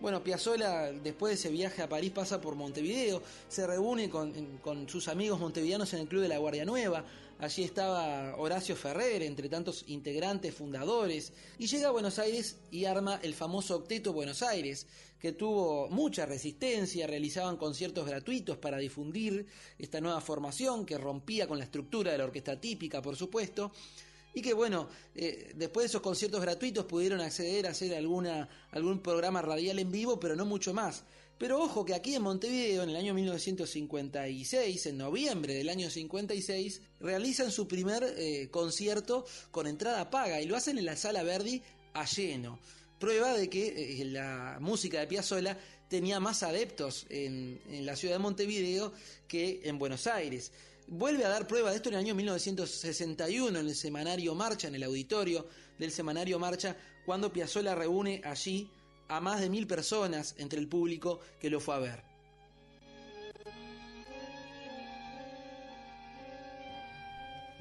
Bueno, 0.00 0.22
Piazzolla, 0.22 0.92
después 0.92 1.30
de 1.30 1.34
ese 1.34 1.50
viaje 1.50 1.82
a 1.82 1.88
París, 1.88 2.12
pasa 2.12 2.40
por 2.40 2.54
Montevideo, 2.54 3.22
se 3.48 3.66
reúne 3.66 4.08
con 4.08 4.88
sus 4.88 5.08
amigos 5.08 5.40
montevideanos 5.40 5.92
en 5.94 6.00
el 6.00 6.08
Club 6.08 6.22
de 6.22 6.28
la 6.28 6.38
Guardia 6.38 6.64
Nueva. 6.64 7.04
Allí 7.38 7.64
estaba 7.64 8.36
Horacio 8.36 8.76
Ferrer, 8.76 9.22
entre 9.22 9.48
tantos 9.48 9.84
integrantes 9.88 10.54
fundadores, 10.54 11.32
y 11.58 11.66
llega 11.66 11.88
a 11.88 11.90
Buenos 11.90 12.20
Aires 12.20 12.58
y 12.70 12.84
arma 12.84 13.18
el 13.20 13.34
famoso 13.34 13.74
Octeto 13.74 14.12
Buenos 14.12 14.44
Aires, 14.44 14.86
que 15.18 15.32
tuvo 15.32 15.88
mucha 15.88 16.24
resistencia, 16.24 17.08
realizaban 17.08 17.56
conciertos 17.56 18.06
gratuitos 18.06 18.58
para 18.58 18.78
difundir 18.78 19.46
esta 19.76 20.00
nueva 20.00 20.20
formación 20.20 20.86
que 20.86 20.98
rompía 20.98 21.48
con 21.48 21.58
la 21.58 21.64
estructura 21.64 22.12
de 22.12 22.18
la 22.18 22.24
orquesta 22.24 22.60
típica, 22.60 23.02
por 23.02 23.16
supuesto, 23.16 23.72
y 24.34 24.42
que 24.42 24.54
bueno, 24.54 24.88
eh, 25.14 25.52
después 25.54 25.84
de 25.84 25.88
esos 25.88 26.00
conciertos 26.00 26.40
gratuitos 26.40 26.86
pudieron 26.86 27.20
acceder 27.20 27.66
a 27.66 27.70
hacer 27.70 27.94
alguna, 27.94 28.48
algún 28.70 29.00
programa 29.00 29.42
radial 29.42 29.78
en 29.78 29.92
vivo, 29.92 30.18
pero 30.18 30.36
no 30.36 30.44
mucho 30.44 30.72
más. 30.72 31.04
Pero 31.38 31.60
ojo 31.60 31.84
que 31.84 31.94
aquí 31.94 32.14
en 32.14 32.22
Montevideo, 32.22 32.84
en 32.84 32.90
el 32.90 32.96
año 32.96 33.14
1956, 33.14 34.86
en 34.86 34.98
noviembre 34.98 35.54
del 35.54 35.68
año 35.68 35.90
56, 35.90 36.80
realizan 37.00 37.50
su 37.50 37.66
primer 37.66 38.04
eh, 38.16 38.48
concierto 38.50 39.26
con 39.50 39.66
entrada 39.66 40.08
paga 40.08 40.40
y 40.40 40.46
lo 40.46 40.56
hacen 40.56 40.78
en 40.78 40.84
la 40.84 40.96
Sala 40.96 41.24
Verdi 41.24 41.60
a 41.94 42.06
lleno. 42.06 42.58
Prueba 43.00 43.34
de 43.36 43.50
que 43.50 44.00
eh, 44.00 44.04
la 44.04 44.58
música 44.60 45.00
de 45.00 45.08
Piazzolla 45.08 45.58
tenía 45.88 46.20
más 46.20 46.42
adeptos 46.44 47.06
en, 47.10 47.60
en 47.68 47.84
la 47.84 47.96
ciudad 47.96 48.14
de 48.14 48.20
Montevideo 48.20 48.92
que 49.26 49.62
en 49.64 49.78
Buenos 49.78 50.06
Aires. 50.06 50.52
Vuelve 50.94 51.24
a 51.24 51.30
dar 51.30 51.46
prueba 51.46 51.70
de 51.70 51.76
esto 51.76 51.88
en 51.88 51.94
el 51.94 52.00
año 52.00 52.14
1961 52.14 53.58
en 53.58 53.66
el 53.66 53.74
semanario 53.74 54.34
Marcha, 54.34 54.68
en 54.68 54.74
el 54.74 54.82
auditorio 54.82 55.46
del 55.78 55.90
semanario 55.90 56.38
Marcha, 56.38 56.76
cuando 57.06 57.32
Piazzolla 57.32 57.74
reúne 57.74 58.20
allí 58.22 58.70
a 59.08 59.18
más 59.18 59.40
de 59.40 59.48
mil 59.48 59.66
personas 59.66 60.34
entre 60.36 60.58
el 60.58 60.68
público 60.68 61.20
que 61.40 61.48
lo 61.48 61.60
fue 61.60 61.76
a 61.76 61.78
ver. 61.78 62.11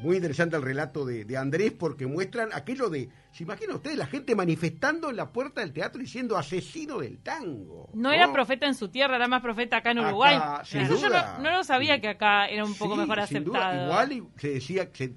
Muy 0.01 0.15
interesante 0.15 0.55
el 0.55 0.63
relato 0.63 1.05
de, 1.05 1.25
de 1.25 1.37
Andrés 1.37 1.71
porque 1.77 2.07
muestran 2.07 2.49
aquello 2.53 2.89
de, 2.89 3.09
¿se 3.31 3.43
imaginan 3.43 3.75
ustedes 3.75 3.97
la 3.97 4.07
gente 4.07 4.35
manifestando 4.35 5.11
en 5.11 5.15
la 5.15 5.31
puerta 5.31 5.61
del 5.61 5.73
teatro 5.73 6.01
diciendo 6.01 6.37
asesino 6.37 6.97
del 6.99 7.19
tango? 7.19 7.89
No 7.93 8.11
era 8.11 8.33
profeta 8.33 8.65
en 8.65 8.73
su 8.73 8.89
tierra, 8.89 9.17
era 9.17 9.27
más 9.27 9.43
profeta 9.43 9.77
acá 9.77 9.91
en 9.91 9.99
Acá, 9.99 10.07
Uruguay. 10.07 10.39
sin 10.63 10.81
Eso 10.81 10.97
yo 10.99 11.09
no, 11.09 11.39
no 11.39 11.51
lo 11.51 11.63
sabía 11.63 12.01
que 12.01 12.07
acá 12.07 12.47
era 12.47 12.65
un 12.65 12.73
poco 12.73 12.95
Sí, 12.95 13.01
mejor 13.01 13.27
sin 13.27 13.43
duda. 13.43 13.59
aceptado. 13.69 13.85
Igual 13.91 14.11
y 14.11 14.23
se 14.39 14.49
decía, 14.53 14.89
se- 14.91 15.13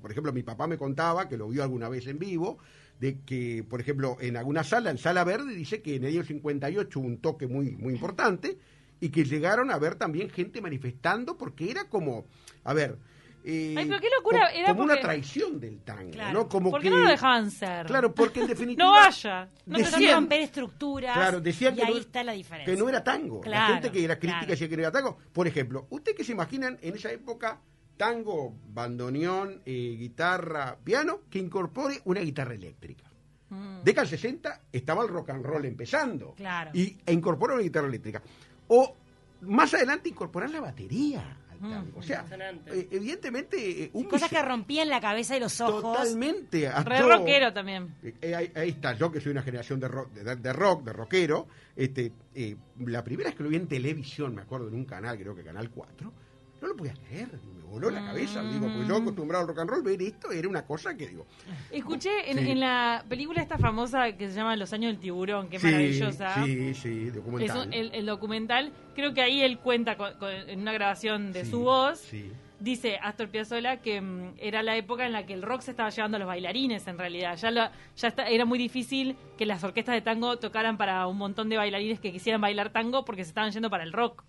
por 0.00 0.12
ejemplo, 0.12 0.32
mi 0.32 0.44
papá 0.44 0.68
me 0.68 0.78
contaba, 0.78 1.28
que 1.28 1.36
lo 1.36 1.48
vio 1.48 1.64
alguna 1.64 1.88
vez 1.88 2.06
en 2.06 2.20
vivo, 2.20 2.58
de 3.00 3.18
que, 3.26 3.64
por 3.68 3.80
ejemplo, 3.80 4.16
en 4.20 4.36
alguna 4.36 4.62
sala, 4.62 4.90
en 4.90 4.98
Sala 4.98 5.24
Verde, 5.24 5.54
dice 5.54 5.82
que 5.82 5.96
en 5.96 6.04
el 6.04 6.12
año 6.14 6.22
58 6.22 7.00
hubo 7.00 7.06
un 7.08 7.18
toque 7.18 7.48
muy, 7.48 7.72
muy 7.72 7.94
importante 7.94 8.58
y 9.00 9.08
que 9.08 9.24
llegaron 9.24 9.72
a 9.72 9.78
ver 9.78 9.96
también 9.96 10.30
gente 10.30 10.60
manifestando 10.60 11.36
porque 11.36 11.68
era 11.70 11.88
como, 11.88 12.26
a 12.62 12.72
ver... 12.74 12.96
eh, 13.44 13.74
Ay, 13.78 13.86
pero 13.86 14.00
qué 14.00 14.08
locura, 14.16 14.48
co- 14.50 14.58
era 14.58 14.68
como 14.68 14.82
una 14.82 15.00
traición 15.00 15.58
del 15.60 15.80
tango, 15.80 16.10
Claro. 16.12 16.32
¿no? 16.40 16.48
Como 16.48 16.70
¿Por 16.70 16.80
que, 16.80 16.88
qué 16.88 16.90
no 16.94 16.98
lo 17.02 17.08
dejaban 17.10 17.50
ser? 17.50 17.86
Claro, 17.86 18.14
porque 18.14 18.40
en 18.40 18.46
definitiva... 18.48 18.84
No 18.84 18.90
vaya. 18.92 19.48
No 19.66 19.78
decían- 19.78 20.00
Decían 20.00 20.14
romper 20.16 20.40
estructuras. 20.42 21.14
Claro, 21.16 21.40
decían 21.40 21.72
y 21.74 21.76
que 21.76 21.82
ahí 21.84 21.92
no, 21.94 21.98
está 22.00 22.22
la 22.24 22.32
diferencia. 22.32 22.74
que 22.74 22.78
no 22.80 22.88
era 22.88 23.02
tango. 23.04 23.40
Claro, 23.40 23.68
la 23.74 23.80
gente 23.80 23.90
que 23.92 24.04
era 24.04 24.18
crítica 24.18 24.38
claro. 24.40 24.50
decía 24.52 24.68
que 24.68 24.76
no 24.76 24.82
era 24.82 24.92
tango. 24.92 25.18
Por 25.32 25.46
ejemplo, 25.46 25.86
¿ustedes 25.90 26.16
que 26.16 26.24
se 26.24 26.32
imaginan 26.32 26.78
en 26.82 26.94
esa 26.94 27.10
época 27.12 27.60
tango, 27.96 28.54
bandoneón, 28.68 29.62
eh, 29.66 29.96
guitarra, 29.98 30.76
piano, 30.82 31.20
que 31.30 31.38
incorpore 31.38 32.00
una 32.04 32.20
guitarra 32.20 32.54
eléctrica? 32.54 33.04
Mm. 33.50 33.82
Década 33.82 34.02
del 34.08 34.18
60 34.18 34.60
estaba 34.72 35.02
el 35.02 35.08
rock 35.08 35.30
and 35.30 35.44
roll 35.44 35.64
empezando. 35.64 36.34
Claro. 36.36 36.70
Y 36.74 36.96
e 37.04 37.12
incorporó 37.12 37.54
una 37.54 37.62
guitarra 37.62 37.88
eléctrica. 37.88 38.22
O 38.68 38.96
más 39.42 39.74
adelante 39.74 40.08
incorporar 40.08 40.50
la 40.50 40.60
batería. 40.60 41.36
Tango. 41.60 41.98
O 41.98 42.02
sea, 42.02 42.24
eh, 42.66 42.88
evidentemente... 42.90 43.84
eh, 43.84 43.90
un 43.92 44.04
Cosas 44.04 44.30
que 44.30 44.42
rompían 44.42 44.88
la 44.88 45.00
cabeza 45.00 45.36
y 45.36 45.40
los 45.40 45.60
ojos. 45.60 45.82
Totalmente. 45.82 46.70
Re 46.84 47.02
rockero 47.02 47.52
también. 47.52 47.94
eh, 48.02 48.14
eh, 48.20 48.34
ahí, 48.34 48.52
ahí 48.54 48.68
está, 48.70 48.94
yo 48.94 49.10
que 49.12 49.20
soy 49.20 49.32
una 49.32 49.42
generación 49.42 49.80
de 49.80 49.88
rock, 49.88 50.12
de, 50.12 50.36
de 50.36 50.52
rock, 50.52 50.84
de 50.84 50.92
rockero, 50.92 51.46
este, 51.76 52.12
eh, 52.34 52.56
la 52.86 53.04
primera 53.04 53.28
vez 53.30 53.36
que 53.36 53.42
lo 53.42 53.48
vi 53.48 53.56
en 53.56 53.68
televisión, 53.68 54.34
me 54.34 54.42
acuerdo 54.42 54.68
en 54.68 54.74
un 54.74 54.84
canal, 54.84 55.18
creo 55.18 55.34
que 55.34 55.42
Canal 55.42 55.70
4, 55.70 56.12
no 56.60 56.68
lo 56.68 56.76
podía 56.76 56.94
creer, 56.94 57.28
me 57.56 57.62
voló 57.64 57.90
la 57.90 58.04
cabeza, 58.04 58.42
digo, 58.42 58.66
pues 58.74 58.86
yo 58.88 58.96
acostumbrado 58.96 59.42
al 59.42 59.48
rock 59.48 59.58
and 59.60 59.70
roll, 59.70 59.82
ver 59.82 60.02
esto 60.02 60.30
era 60.32 60.48
una 60.48 60.64
cosa 60.66 60.96
que 60.96 61.08
digo, 61.08 61.26
Escuché 61.70 62.30
en, 62.30 62.38
Sí. 62.38 62.50
en 62.50 62.60
la 62.60 63.04
película 63.08 63.40
esta 63.42 63.58
famosa 63.58 64.12
que 64.16 64.28
se 64.28 64.34
llama 64.34 64.56
Los 64.56 64.72
años 64.72 64.92
del 64.92 65.00
tiburón, 65.00 65.48
que 65.48 65.56
es 65.56 65.62
sí, 65.62 65.68
maravillosa. 65.68 66.44
sí, 66.44 66.74
sí, 66.74 67.04
Es 67.08 67.14
documental. 67.14 67.66
un- 67.68 67.72
el, 67.72 67.94
el 67.94 68.06
documental, 68.06 68.72
creo 68.94 69.14
que 69.14 69.22
ahí 69.22 69.40
él 69.42 69.58
cuenta 69.58 69.96
con- 69.96 70.14
con- 70.18 70.30
en 70.32 70.60
una 70.60 70.72
grabación 70.72 71.32
de 71.32 71.44
Sí, 71.44 71.50
su 71.52 71.60
voz, 71.60 72.10
dice 72.58 72.98
Astor 73.00 73.28
Piazzolla 73.30 73.80
que 73.80 74.00
mm, 74.02 74.34
era 74.38 74.62
la 74.62 74.76
época 74.76 75.06
en 75.06 75.12
la 75.12 75.24
que 75.24 75.32
el 75.32 75.40
rock 75.42 75.62
se 75.62 75.70
estaba 75.70 75.88
llevando 75.88 76.16
a 76.16 76.18
los 76.18 76.26
bailarines 76.28 76.86
en 76.88 76.98
realidad. 76.98 77.36
Ya 77.36 77.50
lo- 77.50 77.70
ya 77.96 78.08
está- 78.08 78.28
era 78.28 78.44
muy 78.44 78.58
difícil 78.58 79.16
que 79.38 79.46
las 79.46 79.64
orquestas 79.64 79.94
de 79.94 80.02
tango 80.02 80.38
tocaran 80.38 80.76
para 80.76 81.06
un 81.06 81.16
montón 81.16 81.48
de 81.48 81.56
bailarines 81.56 82.00
que 82.00 82.12
quisieran 82.12 82.40
bailar 82.40 82.70
tango 82.70 83.04
porque 83.06 83.24
se 83.24 83.28
estaban 83.30 83.50
yendo 83.52 83.70
para 83.70 83.84
el 83.84 83.92
rock. 83.92 84.24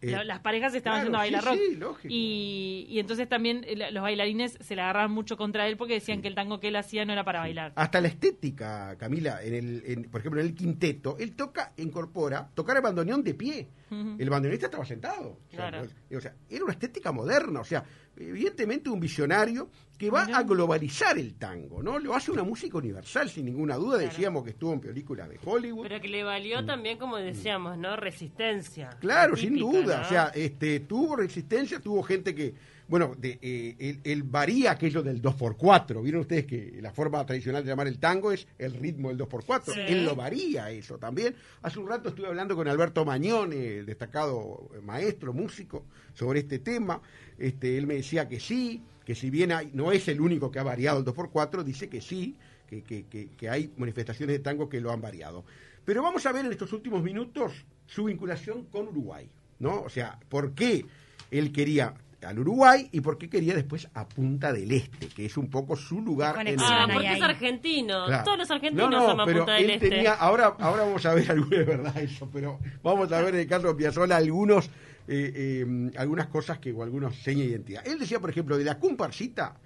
Eh, 0.00 0.10
La- 0.10 0.24
las 0.24 0.40
parejas 0.40 0.74
estaban 0.74 1.06
claro, 1.06 1.06
yendo 1.06 1.18
a 1.18 1.20
bailar 1.20 1.42
sí, 1.42 1.48
rock. 1.48 1.58
sí, 1.70 1.76
lógico. 1.76 2.08
y, 2.14 2.86
y 2.90 2.98
entonces 2.98 3.26
también 3.28 3.64
eh, 3.66 3.90
los 3.90 4.02
bailarines 4.02 4.58
se 4.60 4.74
le 4.76 4.82
agarraban 4.82 5.10
mucho 5.10 5.36
contra 5.38 5.66
él 5.66 5.76
porque 5.78 5.94
decían 5.94 6.20
que 6.20 6.28
el 6.28 6.34
tango 6.34 6.60
que 6.60 6.68
él 6.68 6.76
hacía 6.76 7.04
no 7.06 7.12
era 7.12 7.24
para 7.24 7.40
bailar. 7.40 7.72
Hasta 7.76 8.00
la 8.02 8.08
estética, 8.08 8.96
Camila, 8.98 9.42
en 9.42 9.54
el, 9.54 9.82
en- 9.86 10.04
por 10.10 10.20
ejemplo, 10.20 10.40
en 10.40 10.46
el 10.48 10.54
quinteto, 10.54 11.16
él 11.18 11.34
toca, 11.34 11.72
incorpora, 11.78 12.50
tocar 12.54 12.76
el 12.76 12.82
bandoneón 12.82 13.22
de 13.24 13.34
pie. 13.34 13.68
El 13.90 14.28
bandoneonista 14.28 14.66
estaba 14.66 14.84
sentado. 14.84 15.38
O 15.46 15.50
sea, 15.50 15.70
Claro. 15.70 15.86
no- 16.10 16.18
o 16.18 16.20
sea, 16.20 16.34
era 16.50 16.64
una 16.64 16.72
estética 16.72 17.12
moderna, 17.12 17.60
o 17.60 17.64
sea, 17.64 17.84
evidentemente 18.16 18.88
un 18.90 19.00
visionario 19.00 19.68
que 19.98 20.10
va 20.10 20.24
Mirá. 20.24 20.38
a 20.38 20.42
globalizar 20.42 21.18
el 21.18 21.34
tango, 21.34 21.82
¿no? 21.82 21.98
Lo 21.98 22.14
hace 22.14 22.30
una 22.30 22.42
música 22.42 22.78
universal, 22.78 23.30
sin 23.30 23.46
ninguna 23.46 23.76
duda. 23.76 23.98
Claro. 23.98 24.10
Decíamos 24.10 24.44
que 24.44 24.50
estuvo 24.50 24.72
en 24.72 24.80
películas 24.80 25.28
de 25.28 25.38
Hollywood. 25.44 25.86
Pero 25.88 26.00
que 26.00 26.08
le 26.08 26.24
valió 26.24 26.64
también, 26.64 26.98
como 26.98 27.16
decíamos, 27.16 27.78
¿no? 27.78 27.96
Resistencia. 27.96 28.90
Mm. 28.90 29.00
Claro, 29.00 29.34
La 29.34 29.40
sin 29.40 29.56
duda. 29.56 29.98
¿no? 29.98 30.02
O 30.02 30.08
sea, 30.08 30.32
este, 30.34 30.80
tuvo 30.80 31.16
resistencia, 31.16 31.78
tuvo 31.80 32.02
gente 32.02 32.34
que, 32.34 32.54
bueno, 32.88 33.14
de, 33.16 33.38
eh, 33.40 33.76
él, 33.78 34.00
él 34.04 34.22
varía 34.22 34.72
aquello 34.72 35.02
del 35.02 35.22
2x4. 35.22 36.02
Vieron 36.02 36.20
ustedes 36.22 36.44
que 36.46 36.78
la 36.80 36.92
forma 36.92 37.24
tradicional 37.24 37.64
de 37.64 37.70
llamar 37.70 37.86
el 37.86 37.98
tango 37.98 38.30
es 38.32 38.46
el 38.58 38.74
ritmo 38.74 39.08
del 39.08 39.18
2x4. 39.18 39.72
Sí. 39.72 39.80
Él 39.88 40.04
lo 40.04 40.14
varía 40.14 40.70
eso 40.70 40.98
también. 40.98 41.34
Hace 41.62 41.78
un 41.78 41.88
rato 41.88 42.10
estuve 42.10 42.26
hablando 42.26 42.54
con 42.54 42.68
Alberto 42.68 43.04
Mañone, 43.04 43.78
el 43.78 43.86
destacado 43.86 44.68
maestro, 44.82 45.32
músico, 45.32 45.86
sobre 46.14 46.40
este 46.40 46.58
tema. 46.58 47.00
Este, 47.38 47.78
él 47.78 47.86
me 47.86 47.94
decía 47.94 48.28
que 48.28 48.38
sí, 48.38 48.82
que 49.04 49.14
si 49.14 49.30
bien 49.30 49.52
hay- 49.52 49.70
no 49.72 49.90
es 49.92 50.06
el 50.08 50.20
único 50.20 50.50
que 50.50 50.58
ha 50.58 50.62
variado 50.62 50.98
el 50.98 51.04
2x4, 51.04 51.62
dice 51.64 51.88
que 51.88 52.00
sí, 52.00 52.36
que, 52.68 52.82
que- 52.82 53.04
que- 53.06 53.28
que 53.36 53.48
hay 53.48 53.72
manifestaciones 53.76 54.36
de 54.36 54.40
tango 54.42 54.68
que 54.68 54.80
lo 54.80 54.90
han 54.92 55.00
variado. 55.00 55.44
Pero 55.84 56.02
vamos 56.02 56.24
a 56.26 56.32
ver 56.32 56.44
en 56.46 56.52
estos 56.52 56.72
últimos 56.72 57.02
minutos 57.02 57.52
su 57.86 58.04
vinculación 58.04 58.64
con 58.66 58.88
Uruguay, 58.88 59.28
¿no? 59.58 59.82
O 59.82 59.88
sea, 59.90 60.18
¿por 60.28 60.54
qué 60.54 60.86
él 61.30 61.52
quería 61.52 61.94
al 62.24 62.38
Uruguay 62.38 62.88
y 62.92 63.00
por 63.00 63.18
qué 63.18 63.28
quería 63.28 63.54
después 63.54 63.88
a 63.94 64.08
Punta 64.08 64.52
del 64.52 64.72
Este, 64.72 65.08
que 65.08 65.26
es 65.26 65.36
un 65.36 65.48
poco 65.48 65.76
su 65.76 66.00
lugar 66.00 66.36
en 66.40 66.48
el 66.48 66.56
Ah, 66.60 66.86
porque 66.92 67.12
es 67.12 67.22
argentino. 67.22 68.06
Claro. 68.06 68.24
Todos 68.24 68.38
los 68.38 68.50
argentinos 68.50 68.90
no, 68.90 68.98
no, 68.98 69.10
aman 69.10 69.26
pero 69.26 69.38
Punta 69.40 69.52
del 69.54 69.64
él 69.64 69.70
Este. 69.70 69.88
tenía, 69.90 70.14
ahora, 70.14 70.54
ahora 70.58 70.84
vamos 70.84 71.04
a 71.06 71.14
ver 71.14 71.30
alguna 71.30 71.56
es 71.56 71.66
verdad 71.66 71.98
eso, 71.98 72.28
pero 72.32 72.58
vamos 72.82 73.10
a 73.12 73.20
ver 73.20 73.34
en 73.34 73.40
el 73.40 73.46
caso 73.46 73.68
de 73.68 73.74
Piazzolla 73.74 74.16
algunos, 74.16 74.66
eh, 75.08 75.62
eh, 75.66 75.90
algunas 75.96 76.26
cosas 76.28 76.58
que, 76.58 76.72
o 76.72 76.82
algunos 76.82 77.14
señas 77.16 77.46
de 77.46 77.50
identidad. 77.52 77.86
Él 77.86 77.98
decía, 77.98 78.20
por 78.20 78.30
ejemplo, 78.30 78.56
de 78.58 78.64
la 78.64 78.78
comparsita, 78.78 79.56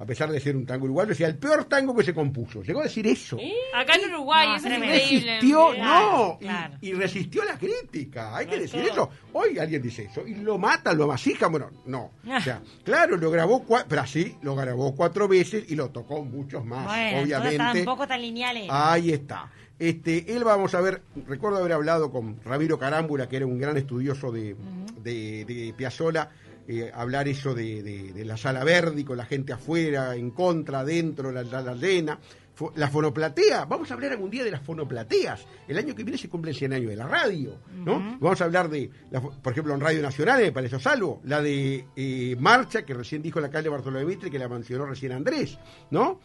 a 0.00 0.06
pesar 0.06 0.30
de 0.30 0.38
ser 0.38 0.56
un 0.56 0.64
tango 0.64 0.84
uruguayo, 0.84 1.08
decía 1.08 1.26
el 1.26 1.36
peor 1.36 1.64
tango 1.64 1.94
que 1.94 2.04
se 2.04 2.14
compuso. 2.14 2.62
Llegó 2.62 2.80
a 2.80 2.84
decir 2.84 3.06
eso. 3.06 3.36
Acá 3.74 3.94
en 3.96 4.12
Uruguay, 4.12 4.48
No, 4.48 4.56
eso 4.56 4.66
es 4.68 4.72
tremendo. 4.72 4.94
increíble. 4.94 5.34
Resistió, 5.34 5.70
Claro, 5.74 6.10
no, 6.16 6.36
y- 6.40 6.44
claro. 6.44 6.74
y, 6.80 6.92
resistió 6.92 7.44
la 7.44 7.58
crítica, 7.58 8.36
hay 8.36 8.46
que 8.46 8.58
decir 8.60 8.80
todo. 8.82 8.90
eso. 8.92 9.10
Hoy 9.32 9.58
alguien 9.58 9.82
dice 9.82 10.04
eso, 10.04 10.26
y 10.26 10.36
lo 10.36 10.56
mata, 10.58 10.92
lo 10.94 11.04
amasija, 11.04 11.48
bueno, 11.48 11.70
no. 11.86 12.12
O 12.36 12.40
sea, 12.40 12.62
claro, 12.84 13.16
lo 13.16 13.30
grabó, 13.30 13.66
cua- 13.66 13.84
pero 13.88 14.02
así, 14.02 14.36
lo 14.42 14.54
grabó 14.54 14.94
cuatro 14.94 15.26
veces 15.26 15.64
y 15.68 15.74
lo 15.74 15.90
tocó 15.90 16.24
muchos 16.24 16.64
más, 16.64 16.86
Bueno, 16.86 17.22
obviamente. 17.22 17.56
tampoco 17.58 18.06
tan 18.06 18.20
lineales. 18.22 18.68
Ahí 18.70 19.10
está. 19.12 19.50
Este, 19.80 20.34
él 20.36 20.42
vamos 20.42 20.74
a 20.74 20.80
ver, 20.80 21.02
recuerdo 21.26 21.58
haber 21.58 21.72
hablado 21.72 22.10
con 22.10 22.40
Ramiro 22.44 22.78
Carámbula, 22.80 23.28
que 23.28 23.36
era 23.36 23.46
un 23.46 23.58
gran 23.58 23.76
estudioso 23.76 24.32
de, 24.32 24.56
de, 25.02 25.44
de 25.44 25.72
Piazzolla, 25.76 26.30
eh, 26.68 26.90
hablar 26.94 27.26
eso 27.26 27.54
de, 27.54 27.82
de- 27.82 28.12
de 28.12 28.24
la 28.24 28.36
sala 28.36 28.62
verde 28.62 29.00
y 29.00 29.04
con 29.04 29.16
la 29.16 29.24
gente 29.24 29.52
afuera, 29.52 30.14
en 30.14 30.30
contra, 30.30 30.80
adentro, 30.80 31.32
la 31.32 31.44
sala 31.44 31.74
llena. 31.74 32.18
Fo- 32.56 32.72
La 32.74 32.88
fonoplatea, 32.88 33.64
vamos 33.66 33.88
a 33.90 33.94
hablar 33.94 34.10
algún 34.12 34.30
día 34.30 34.42
de 34.44 34.50
las 34.50 34.62
fonoplateas. 34.62 35.46
El 35.68 35.78
año 35.78 35.94
que 35.94 36.02
viene 36.04 36.18
se 36.18 36.28
cumple 36.28 36.50
el 36.50 36.56
100 36.56 36.72
años 36.72 36.90
de 36.90 36.96
la 36.96 37.06
radio, 37.06 37.56
¿no? 37.72 38.18
Vamos 38.20 38.40
a 38.40 38.44
hablar 38.44 38.68
de, 38.68 38.90
la 39.12 39.20
por 39.20 39.52
ejemplo, 39.52 39.74
en 39.74 39.80
Radio 39.80 40.02
Nacional, 40.02 40.42
me 40.42 40.50
pareció 40.52 40.78
salvo, 40.80 41.20
la 41.24 41.40
de 41.40 41.86
eh, 41.96 42.36
Marcha, 42.40 42.82
que 42.84 42.94
recién 42.94 43.22
dijo 43.22 43.38
la 43.40 43.48
calle 43.48 43.68
Bartolomé 43.68 44.04
Mitre, 44.04 44.28
que 44.30 44.40
la 44.40 44.48
mencionó 44.48 44.86
recién 44.86 45.12
Andrés, 45.12 45.56
¿no? 45.92 46.20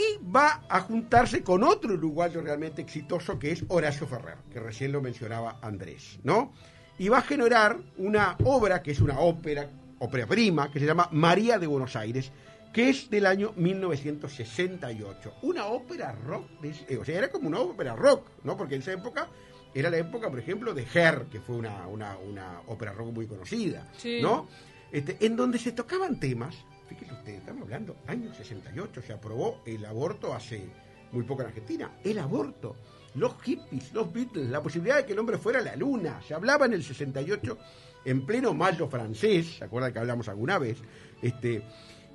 y 0.00 0.24
va 0.24 0.62
a 0.68 0.80
juntarse 0.82 1.42
con 1.42 1.64
otro 1.64 1.92
uruguayo 1.94 2.40
realmente 2.40 2.80
exitoso 2.80 3.36
que 3.36 3.50
es 3.50 3.64
Horacio 3.66 4.06
Ferrer, 4.06 4.36
que 4.52 4.60
recién 4.60 4.92
lo 4.92 5.02
mencionaba 5.02 5.58
Andrés, 5.60 6.20
¿no? 6.22 6.52
Y 6.98 7.08
va 7.08 7.18
a 7.18 7.22
generar 7.22 7.78
una 7.98 8.36
obra 8.44 8.82
que 8.82 8.90
es 8.90 9.00
una 9.00 9.18
ópera, 9.20 9.68
ópera 10.00 10.26
prima, 10.26 10.70
que 10.70 10.80
se 10.80 10.86
llama 10.86 11.08
María 11.12 11.58
de 11.58 11.66
Buenos 11.66 11.94
Aires, 11.96 12.32
que 12.72 12.88
es 12.90 13.08
del 13.08 13.26
año 13.26 13.52
1968. 13.56 15.34
Una 15.42 15.66
ópera 15.66 16.12
rock, 16.12 16.48
de- 16.60 16.98
o 16.98 17.04
sea, 17.04 17.18
era 17.18 17.30
como 17.30 17.48
una 17.48 17.60
ópera 17.60 17.94
rock, 17.96 18.26
¿no? 18.44 18.56
Porque 18.56 18.74
en 18.74 18.82
esa 18.82 18.92
época 18.92 19.28
era 19.74 19.90
la 19.90 19.98
época, 19.98 20.28
por 20.30 20.38
ejemplo, 20.38 20.74
de 20.74 20.86
Her, 20.92 21.26
que 21.30 21.40
fue 21.40 21.56
una, 21.56 21.86
una, 21.86 22.16
una 22.18 22.60
ópera 22.66 22.92
rock 22.92 23.12
muy 23.12 23.26
conocida, 23.26 23.86
Sí. 23.96 24.20
¿no? 24.22 24.48
Este, 24.90 25.24
en 25.24 25.36
donde 25.36 25.58
se 25.58 25.72
tocaban 25.72 26.18
temas, 26.18 26.54
fíjense 26.88 27.12
ustedes, 27.14 27.38
estamos 27.40 27.62
hablando, 27.62 27.96
año 28.06 28.32
68, 28.34 29.02
se 29.02 29.12
aprobó 29.12 29.60
el 29.66 29.84
aborto 29.84 30.32
hace 30.34 30.66
muy 31.12 31.24
poco 31.24 31.42
en 31.42 31.48
Argentina, 31.48 31.92
el 32.04 32.18
aborto, 32.18 32.76
los 33.14 33.40
hippies, 33.42 33.92
los 33.92 34.12
Beatles, 34.12 34.48
la 34.48 34.62
posibilidad 34.62 34.96
de 34.96 35.06
que 35.06 35.12
el 35.12 35.18
hombre 35.18 35.38
fuera 35.38 35.60
a 35.60 35.62
la 35.62 35.76
luna, 35.76 36.20
se 36.26 36.34
hablaba 36.34 36.66
en 36.66 36.74
el 36.74 36.82
68 36.82 37.58
en 38.04 38.24
pleno 38.24 38.54
mayo 38.54 38.88
francés, 38.88 39.56
¿se 39.58 39.64
acuerdan 39.64 39.92
que 39.92 39.98
hablamos 39.98 40.28
alguna 40.28 40.58
vez? 40.58 40.78
Este, 41.20 41.62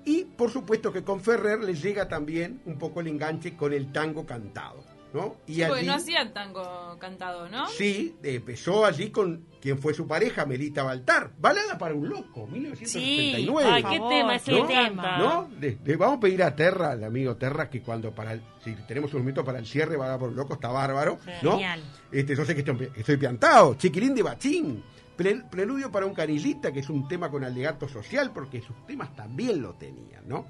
y 0.06 0.26
por 0.26 0.50
supuesto 0.50 0.92
que 0.92 1.04
con 1.04 1.22
Ferrer 1.22 1.64
le 1.64 1.76
llega 1.76 2.08
también 2.08 2.62
un 2.66 2.78
poco 2.78 3.02
el 3.02 3.08
enganche 3.08 3.56
con 3.56 3.74
el 3.74 3.92
tango 3.92 4.26
cantado, 4.26 4.84
¿no? 5.14 5.36
Y 5.48 5.62
allí- 5.62 5.86
no 5.86 5.94
hacían 5.94 6.34
tango 6.34 6.98
cantado, 7.00 7.48
¿no? 7.50 7.68
Sí, 7.68 8.16
empezó 8.24 8.86
allí 8.86 9.12
con 9.12 9.46
quien 9.62 9.78
fue 9.78 9.94
su 9.94 10.08
pareja, 10.08 10.46
Melita 10.46 10.84
Baltar. 10.84 11.32
Balada 11.38 11.78
para 11.78 11.94
un 11.94 12.10
loco, 12.10 12.48
1979. 12.48 13.70
Ay, 13.72 13.84
qué 13.84 14.00
tema, 14.10 14.36
ese 14.36 14.58
encanta. 14.58 15.18
¿No? 15.18 15.50
Le, 15.60 15.78
le 15.84 15.96
vamos 15.96 16.18
a 16.18 16.20
pedir 16.20 16.44
a 16.44 16.56
Terra, 16.56 16.92
al 16.92 17.04
amigo 17.04 17.36
Terra, 17.38 17.70
que 17.70 17.82
cuando 17.82 18.12
para 18.14 18.34
el, 18.34 18.42
si 18.64 18.74
tenemos 18.88 19.14
un 19.14 19.20
momento 19.22 19.44
para 19.46 19.60
el 19.60 19.66
cierre, 19.66 19.96
Balada 19.98 20.18
por 20.20 20.30
un 20.30 20.36
loco, 20.36 20.54
está 20.56 20.70
bárbaro. 20.70 21.20
¿no? 21.42 21.52
Genial. 21.52 21.82
Este, 22.12 22.36
yo 22.36 22.44
sé 22.46 22.54
que 22.56 22.62
estoy, 22.62 22.90
estoy 22.96 23.18
piantado. 23.18 23.76
Chiquilín 23.76 24.16
de 24.16 24.24
Bachín. 24.24 24.84
Pre- 25.16 25.44
Preludio 25.50 25.92
para 25.92 26.08
un 26.08 26.14
canillita, 26.16 26.72
que 26.74 26.80
es 26.80 26.90
un 26.90 27.08
tema 27.08 27.30
con 27.30 27.44
alegato 27.44 27.88
social, 27.88 28.32
porque 28.34 28.62
sus 28.62 28.86
temas 28.88 29.16
también 29.16 29.62
lo 29.62 29.74
tenían, 29.76 30.28
¿no? 30.28 30.48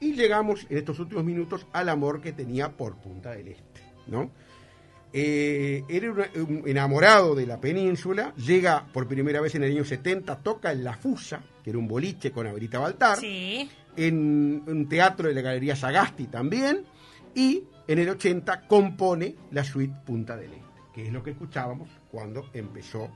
Y 0.00 0.12
llegamos 0.14 0.66
en 0.68 0.78
estos 0.78 0.98
últimos 0.98 1.24
minutos 1.24 1.66
al 1.72 1.88
amor 1.88 2.20
que 2.20 2.32
tenía 2.32 2.72
por 2.72 2.96
Punta 2.96 3.30
del 3.30 3.48
Este, 3.48 3.80
¿no? 4.06 4.30
Eh, 5.14 5.84
era 5.90 6.10
un 6.10 6.62
enamorado 6.66 7.34
de 7.34 7.46
la 7.46 7.60
península, 7.60 8.32
llega 8.36 8.86
por 8.92 9.06
primera 9.06 9.42
vez 9.42 9.54
en 9.54 9.64
el 9.64 9.72
año 9.72 9.84
70, 9.84 10.36
toca 10.38 10.72
en 10.72 10.82
La 10.84 10.94
Fusa, 10.94 11.42
que 11.62 11.68
era 11.70 11.78
un 11.78 11.86
boliche 11.86 12.32
con 12.32 12.46
Averita 12.46 12.78
Baltar, 12.78 13.18
Sí. 13.18 13.70
en 13.96 14.62
un 14.66 14.88
teatro 14.88 15.28
de 15.28 15.34
la 15.34 15.42
Galería 15.42 15.76
Sagasti 15.76 16.28
también, 16.28 16.84
y 17.34 17.62
en 17.86 17.98
el 17.98 18.08
80 18.08 18.66
compone 18.66 19.34
la 19.50 19.64
suite 19.64 19.94
Punta 20.06 20.34
del 20.36 20.54
Este, 20.54 20.80
que 20.94 21.06
es 21.06 21.12
lo 21.12 21.22
que 21.22 21.32
escuchábamos 21.32 21.90
cuando 22.10 22.48
empezó 22.54 23.10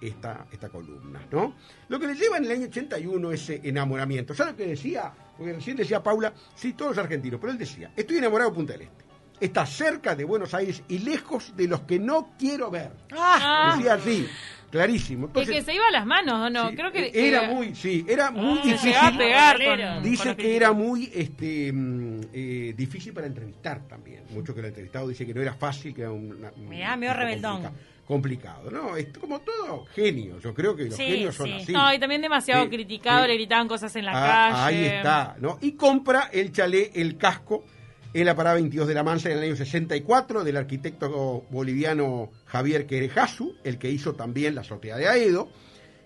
esta, 0.00 0.46
esta 0.52 0.68
columna, 0.68 1.26
¿no? 1.32 1.56
Lo 1.88 1.98
que 1.98 2.06
le 2.06 2.14
lleva 2.14 2.38
en 2.38 2.44
el 2.44 2.52
año 2.52 2.66
81 2.66 3.32
ese 3.32 3.60
enamoramiento. 3.64 4.34
¿Sabes 4.34 4.52
lo 4.52 4.56
que 4.56 4.66
decía? 4.68 5.12
Porque 5.36 5.52
recién 5.54 5.76
decía 5.76 6.00
Paula, 6.02 6.32
sí, 6.54 6.74
todos 6.74 6.96
argentinos, 6.96 7.40
pero 7.40 7.52
él 7.52 7.58
decía, 7.58 7.92
estoy 7.96 8.18
enamorado 8.18 8.50
de 8.50 8.56
Punta 8.56 8.72
del 8.74 8.82
Este. 8.82 9.04
Está 9.40 9.64
cerca 9.66 10.14
de 10.14 10.24
Buenos 10.24 10.52
Aires 10.54 10.82
y 10.88 10.98
lejos 10.98 11.56
de 11.56 11.66
los 11.66 11.80
que 11.82 11.98
no 11.98 12.30
quiero 12.38 12.70
ver. 12.70 12.90
Ah, 13.12 13.72
Decía 13.76 13.94
así, 13.94 14.28
clarísimo. 14.70 15.24
Y 15.24 15.28
Entonces, 15.28 15.54
que 15.56 15.62
se 15.62 15.74
iba 15.74 15.86
a 15.88 15.90
las 15.90 16.04
manos, 16.06 16.34
¿o 16.34 16.50
no? 16.50 16.68
sí, 16.70 16.76
Creo 16.76 16.92
que 16.92 17.10
era 17.14 17.40
que- 17.42 17.46
muy, 17.54 17.74
sí, 17.74 18.04
era 18.06 18.30
muy 18.30 18.58
se 18.62 18.68
difícil. 18.72 19.16
pegar 19.18 19.56
con, 19.64 20.02
Dice 20.02 20.24
con 20.28 20.36
que 20.36 20.56
era 20.56 20.72
muy 20.72 21.10
este, 21.14 21.72
mm, 21.72 22.20
eh, 22.34 22.74
difícil 22.76 23.12
para 23.14 23.26
entrevistar 23.26 23.80
también. 23.88 24.24
Mucho 24.30 24.54
que 24.54 24.60
lo 24.60 24.68
entrevistado 24.68 25.08
dice 25.08 25.24
que 25.26 25.32
no 25.32 25.40
era 25.40 25.54
fácil, 25.54 25.94
que 25.94 26.02
era 26.02 26.12
una, 26.12 26.52
Mirá, 26.68 26.96
medio 26.96 27.14
rebeldón. 27.14 27.62
complica- 27.62 27.72
complicado, 28.06 28.70
¿no? 28.70 28.96
Es 28.96 29.06
como 29.18 29.40
todo 29.40 29.86
genio. 29.94 30.38
Yo 30.40 30.52
creo 30.52 30.74
que 30.76 30.84
los 30.86 30.94
Sí, 30.96 31.04
genios 31.04 31.34
son 31.34 31.46
sí. 31.46 31.52
así. 31.62 31.72
No, 31.72 31.94
y 31.94 31.98
también 31.98 32.20
demasiado 32.20 32.64
Sí, 32.64 32.70
criticado, 32.70 33.22
sí. 33.22 33.28
le 33.28 33.34
gritaban 33.34 33.68
cosas 33.68 33.94
en 33.96 34.04
la 34.04 34.12
Ah, 34.14 34.50
calle. 34.64 34.76
Ahí 34.78 34.84
está, 34.96 35.36
¿no? 35.40 35.58
Y 35.62 35.72
compra 35.72 36.28
el 36.32 36.52
chalet, 36.52 36.90
el 36.96 37.16
casco, 37.16 37.64
en 38.12 38.26
la 38.26 38.34
parada 38.34 38.54
22 38.56 38.88
de 38.88 38.94
la 38.94 39.02
Mansa 39.02 39.30
en 39.30 39.38
el 39.38 39.44
año 39.44 39.56
64 39.56 40.42
del 40.44 40.56
arquitecto 40.56 41.44
boliviano 41.50 42.30
Javier 42.46 42.86
Querejazu, 42.86 43.54
el 43.64 43.78
que 43.78 43.90
hizo 43.90 44.14
también 44.14 44.54
la 44.54 44.62
azotea 44.62 44.96
de 44.96 45.08
Aedo, 45.08 45.48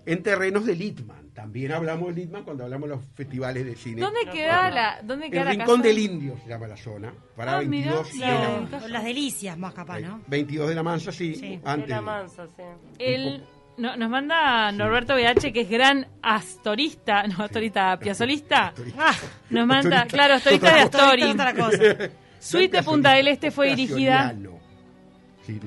en 0.07 0.23
terrenos 0.23 0.67
de 0.67 0.75
Litman. 0.77 1.31
También 1.33 1.73
hablamos 1.73 2.14
de 2.14 2.21
Litman 2.21 2.45
cuando 2.45 2.64
hablamos 2.64 2.88
de 2.90 2.97
los 2.97 3.05
festivales 3.14 3.64
de 3.64 3.75
cine. 3.75 4.03
¿Dónde 4.03 4.21
queda 4.31 4.71
la, 4.71 5.01
dónde 5.03 5.31
queda 5.31 5.40
El 5.40 5.47
la 5.47 5.51
Rincón 5.53 5.77
casa? 5.79 5.88
del 5.88 5.99
Indio 5.99 6.37
se 6.43 6.49
llama 6.51 6.69
la 6.69 6.77
zona, 6.77 7.14
para 7.35 7.57
Ah, 7.59 7.62
mirá, 7.62 7.90
22 8.03 8.12
de 8.12 8.19
claro. 8.19 8.43
la 8.43 8.61
Mansa. 8.71 8.88
las 8.88 9.05
delicias 9.05 9.59
más 9.59 9.75
capaz, 9.75 10.01
¿no? 10.01 10.21
22 10.29 10.69
de 10.69 10.75
la 10.75 10.83
Mansa, 10.83 11.11
sí, 11.11 11.35
Sí. 11.35 11.59
antes. 11.64 11.88
Era 11.88 12.01
mansa, 12.03 12.47
sí. 12.47 12.62
El, 12.99 13.45
no- 13.76 13.96
nos 13.96 14.10
manda 14.10 14.70
Norberto 14.72 15.14
BH, 15.14 15.52
que 15.52 15.60
es 15.62 15.70
gran 15.70 16.06
astorista, 16.22 17.26
no, 17.26 17.44
astorista, 17.44 17.98
piazolista. 17.98 18.72
Ah, 18.98 19.14
Nos 19.50 19.66
manda, 19.66 20.02
Astorista. 20.02 20.06
claro, 20.16 20.34
astorista 20.34 20.74
de 20.74 20.80
Astori. 20.80 21.22
otra 21.24 21.54
cosa. 21.54 21.78
Suite 22.40 22.82
Punta 22.82 23.12
del 23.12 23.28
Este 23.28 23.50
fue 23.50 23.68
dirigida, 23.70 24.34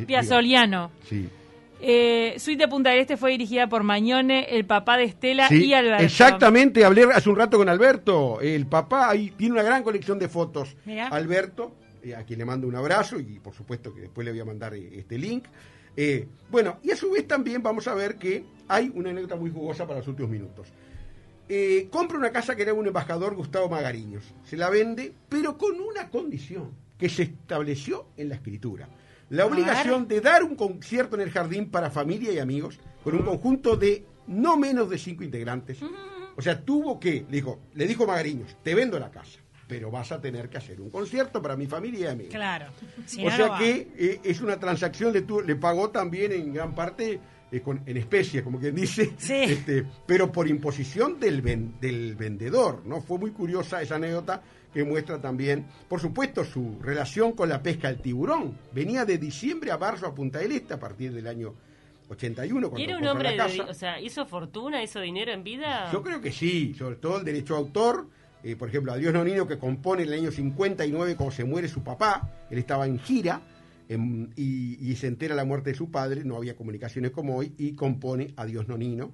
Piazzoliano. 0.06 0.92
Sí. 1.08 1.28
Eh, 1.80 2.36
Suite 2.40 2.68
Punta 2.68 2.90
del 2.92 3.00
Este 3.02 3.18
fue 3.18 3.32
dirigida 3.32 3.68
por 3.68 3.84
Mañone, 3.84 4.46
el 4.58 4.66
papá 4.66 4.98
de 4.98 5.04
Estela 5.04 5.48
Sí, 5.48 5.66
y 5.66 5.74
Alberto. 5.74 6.04
Exactamente, 6.04 6.84
hablé 6.84 7.04
hace 7.14 7.30
un 7.30 7.36
rato 7.36 7.58
con 7.58 7.70
Alberto. 7.70 8.42
El 8.42 8.66
papá 8.66 9.10
ahí 9.10 9.32
tiene 9.38 9.54
una 9.54 9.64
gran 9.64 9.84
colección 9.84 10.18
de 10.18 10.28
fotos. 10.28 10.76
Mirá. 10.86 11.08
Alberto, 11.08 11.76
eh, 12.04 12.16
a 12.16 12.24
quien 12.24 12.40
le 12.40 12.46
mando 12.46 12.68
un 12.68 12.76
abrazo 12.76 13.20
y 13.20 13.40
por 13.40 13.54
supuesto 13.54 13.94
que 13.94 14.02
después 14.02 14.26
le 14.26 14.32
voy 14.32 14.40
a 14.40 14.46
mandar 14.46 14.74
eh, 14.74 14.90
este 14.98 15.18
link. 15.20 15.46
Eh, 15.98 16.28
bueno, 16.50 16.78
y 16.84 16.92
a 16.92 16.96
su 16.96 17.12
vez 17.12 17.28
también 17.28 17.62
vamos 17.64 17.88
a 17.88 17.96
ver 17.96 18.16
que 18.16 18.46
hay 18.68 18.92
una 18.94 19.10
anécdota 19.10 19.36
muy 19.36 19.50
jugosa 19.50 19.86
para 19.88 20.00
los 20.00 20.08
últimos 20.08 20.32
minutos. 20.32 20.68
Eh, 21.50 21.88
compra 21.92 22.18
una 22.18 22.32
casa 22.32 22.56
que 22.56 22.62
era 22.62 22.74
un 22.74 22.88
embajador 22.88 23.36
Gustavo 23.36 23.68
Magariños. 23.68 24.24
Se 24.46 24.58
la 24.58 24.70
vende, 24.70 25.14
pero 25.28 25.58
con 25.58 25.80
una 25.80 26.10
condición 26.10 26.72
que 26.98 27.10
se 27.10 27.24
estableció 27.24 28.08
en 28.16 28.30
la 28.30 28.36
escritura. 28.36 28.88
La 29.30 29.46
obligación 29.46 30.08
de 30.08 30.22
dar 30.22 30.44
un 30.44 30.56
concierto 30.56 31.16
en 31.16 31.22
el 31.22 31.32
jardín 31.32 31.70
para 31.70 31.92
familia 31.92 32.32
y 32.32 32.40
amigos 32.40 32.80
con 33.04 33.16
un 33.16 33.24
conjunto 33.24 33.76
de 33.76 34.06
no 34.28 34.56
menos 34.58 34.90
de 34.90 34.98
cinco 34.98 35.24
integrantes. 35.24 35.80
O 36.36 36.42
sea, 36.42 36.64
tuvo 36.64 37.00
que, 37.00 37.26
le 37.30 37.38
dijo, 37.38 37.60
le 37.74 37.88
dijo 37.88 38.06
Magariños, 38.06 38.56
te 38.64 38.76
vendo 38.76 39.00
la 39.00 39.12
casa, 39.12 39.40
pero 39.68 39.92
vas 39.92 40.12
a 40.12 40.22
tener 40.22 40.50
que 40.50 40.58
hacer 40.58 40.80
un 40.80 40.90
concierto 40.90 41.42
para 41.42 41.56
mi 41.58 41.68
familia 41.68 42.00
y 42.00 42.12
amigos. 42.12 42.34
Claro. 42.34 42.68
Si 43.06 43.22
o 43.26 43.30
no, 43.30 43.36
sea 43.36 43.48
no 43.48 43.58
que 43.58 43.88
eh, 43.98 44.22
es 44.24 44.40
una 44.42 44.58
transacción, 44.60 45.12
le, 45.14 45.22
tu- 45.24 45.42
le 45.42 45.56
pagó 45.56 45.90
también 45.90 46.32
en 46.32 46.54
gran 46.54 46.74
parte 46.74 47.20
eh, 47.52 47.62
con- 47.62 47.82
en 47.86 47.98
especie, 47.98 48.44
como 48.44 48.60
quien 48.60 48.76
dice, 48.76 49.14
Sí. 49.18 49.34
este, 49.34 49.86
pero 50.06 50.32
por 50.32 50.48
imposición 50.48 51.20
del, 51.20 51.42
ven- 51.42 51.76
del 51.80 52.16
vendedor. 52.16 52.82
¿no? 52.86 53.02
Fue 53.02 53.18
muy 53.18 53.32
curiosa 53.32 53.82
esa 53.82 53.96
anécdota 53.96 54.42
que 54.74 54.84
muestra 54.84 55.20
también, 55.20 55.66
por 55.88 56.00
supuesto, 56.00 56.44
su 56.46 56.78
relación 56.82 57.32
con 57.34 57.50
la 57.50 57.62
pesca 57.64 57.88
del 57.88 58.02
tiburón. 58.02 58.58
Venía 58.74 59.06
de 59.06 59.18
diciembre 59.18 59.72
a 59.72 59.78
marzo 59.78 60.06
a 60.08 60.14
Punta 60.14 60.40
del 60.40 60.52
Este 60.52 60.74
a 60.76 60.80
partir 60.80 61.12
del 61.14 61.26
año 61.28 61.54
81. 62.10 62.68
¿Y 62.68 62.70
Cuando 62.70 62.84
era 62.90 62.98
un 62.98 63.08
hombre 63.08 63.36
la 63.36 63.48
de, 63.48 63.58
casa. 63.58 63.70
o 63.70 63.74
sea, 63.74 64.00
hizo 64.00 64.26
fortuna, 64.26 64.82
hizo 64.84 65.00
dinero 65.02 65.32
en 65.32 65.44
vida? 65.44 65.90
Yo 65.92 66.02
creo 66.04 66.22
que 66.22 66.32
sí, 66.32 66.74
sobre 66.78 66.96
todo 66.98 67.18
el 67.20 67.26
derecho 67.26 67.54
de 67.56 67.60
autor. 67.60 68.08
Eh, 68.52 68.56
por 68.56 68.70
ejemplo, 68.70 68.92
a 68.94 68.98
Dios 68.98 69.14
Nonino 69.14 69.48
que 69.48 69.58
compone 69.58 70.04
en 70.04 70.10
el 70.10 70.20
año 70.20 70.32
59 70.32 71.16
cuando 71.16 71.36
se 71.36 71.44
muere 71.44 71.68
su 71.68 71.84
papá, 71.84 72.30
él 72.50 72.58
estaba 72.58 72.86
en 72.88 73.00
gira 73.00 73.42
em, 73.90 74.30
y, 74.36 74.90
y 74.92 74.96
se 74.96 75.08
entera 75.08 75.36
la 75.36 75.46
muerte 75.46 75.72
de 75.72 75.76
su 75.76 75.92
padre, 75.92 76.24
no 76.24 76.36
había 76.38 76.56
comunicaciones 76.56 77.12
como 77.12 77.36
hoy, 77.38 77.54
y 77.58 77.74
compone 77.74 78.34
a 78.38 78.46
Dios 78.46 78.68
Nonino. 78.68 79.14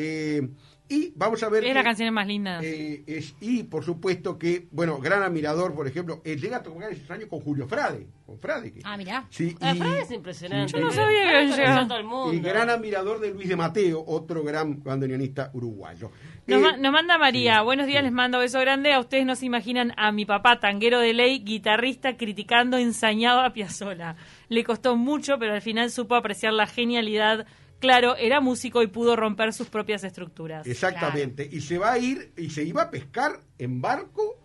Eh, 0.00 0.48
y 0.88 1.12
vamos 1.16 1.42
a 1.42 1.48
ver. 1.48 1.64
Es 1.64 1.70
que, 1.70 1.74
la 1.74 1.82
canción 1.82 2.14
más 2.14 2.26
linda. 2.26 2.60
eh, 2.62 3.02
es, 3.06 3.34
y 3.40 3.64
por 3.64 3.82
supuesto 3.84 4.38
que, 4.38 4.68
bueno, 4.70 4.98
gran 4.98 5.22
admirador, 5.24 5.74
por 5.74 5.88
ejemplo, 5.88 6.22
eh, 6.24 6.36
llega 6.36 6.58
a 6.58 6.62
tocar 6.62 6.92
ese 6.92 7.12
año 7.12 7.26
con 7.28 7.40
Julio 7.40 7.66
Frade. 7.66 8.06
Con 8.24 8.38
Frade 8.38 8.70
que, 8.72 8.80
Ah, 8.84 8.96
mirá. 8.96 9.26
sí, 9.28 9.56
y- 9.60 9.78
frase 9.78 10.00
es 10.02 10.10
impresionante. 10.12 10.72
Yo 10.72 10.80
no 10.80 10.92
sabía 10.92 11.30
que 11.32 12.04
mundo. 12.04 12.32
y 12.32 12.38
gran 12.40 12.70
admirador 12.70 13.18
de 13.18 13.32
Luis 13.34 13.48
de 13.48 13.56
Mateo, 13.56 14.04
otro 14.06 14.44
gran 14.44 14.82
bandoneonista 14.84 15.50
uruguayo. 15.52 16.10
Nos, 16.48 16.62
ma- 16.62 16.76
nos 16.78 16.92
manda 16.92 17.18
María, 17.18 17.60
buenos 17.60 17.86
días, 17.86 18.02
les 18.02 18.10
mando 18.12 18.38
beso 18.38 18.58
grande. 18.60 18.92
A 18.94 19.00
ustedes 19.00 19.26
no 19.26 19.36
se 19.36 19.44
imaginan 19.44 19.92
a 19.98 20.10
mi 20.12 20.24
papá, 20.24 20.58
tanguero 20.60 20.98
de 20.98 21.12
ley, 21.12 21.40
guitarrista, 21.40 22.16
criticando 22.16 22.78
ensañado 22.78 23.40
a 23.42 23.52
Piazzolla. 23.52 24.16
Le 24.48 24.64
costó 24.64 24.96
mucho, 24.96 25.38
pero 25.38 25.52
al 25.54 25.60
final 25.60 25.90
supo 25.90 26.14
apreciar 26.14 26.54
la 26.54 26.66
genialidad. 26.66 27.46
Claro, 27.80 28.16
era 28.16 28.40
músico 28.40 28.82
y 28.82 28.86
pudo 28.86 29.14
romper 29.14 29.52
sus 29.52 29.68
propias 29.68 30.02
estructuras. 30.04 30.66
Exactamente. 30.66 31.46
Y 31.52 31.60
se 31.60 31.76
va 31.78 31.92
a 31.92 31.98
ir, 31.98 32.32
y 32.36 32.48
se 32.50 32.64
iba 32.64 32.82
a 32.82 32.90
pescar 32.90 33.40
en 33.58 33.80
barco, 33.82 34.38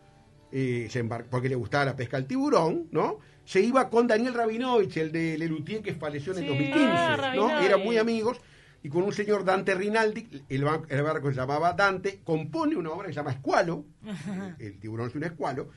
eh, 0.52 0.88
se 0.90 1.04
embar- 1.04 1.26
porque 1.32 1.48
le 1.48 1.56
gustaba 1.56 1.86
la 1.86 1.96
pesca 1.96 2.18
al 2.18 2.28
tiburón, 2.28 2.90
¿no? 2.92 3.20
Se 3.46 3.62
iba 3.62 3.90
con 3.90 4.08
Daniel 4.08 4.34
Rabinovich, 4.34 4.98
el 4.98 5.12
de 5.12 5.38
Lelutier 5.38 5.82
que 5.82 5.94
falleció 5.96 6.34
en 6.34 6.40
el 6.40 6.44
Sí, 6.44 6.50
2015, 6.50 6.88
ah, 6.92 7.34
¿no? 7.36 7.60
Eran 7.62 7.82
muy 7.84 7.98
amigos. 7.98 8.40
Y 8.84 8.90
con 8.90 9.04
un 9.04 9.14
señor 9.14 9.46
Dante 9.46 9.74
Rinaldi, 9.76 10.28
el, 10.50 10.64
ban- 10.66 10.86
el 10.90 11.02
barco 11.04 11.30
se 11.30 11.36
llamaba 11.38 11.74
Dante, 11.74 12.20
compone 12.24 12.76
una 12.76 12.92
obra 12.92 13.08
que 13.08 13.14
se 13.14 13.18
llama 13.20 13.32
Escualo, 13.32 13.86
el 14.60 14.78
tiburón 14.80 15.08
es 15.10 15.16
un 15.16 15.24
escualo, 15.24 15.70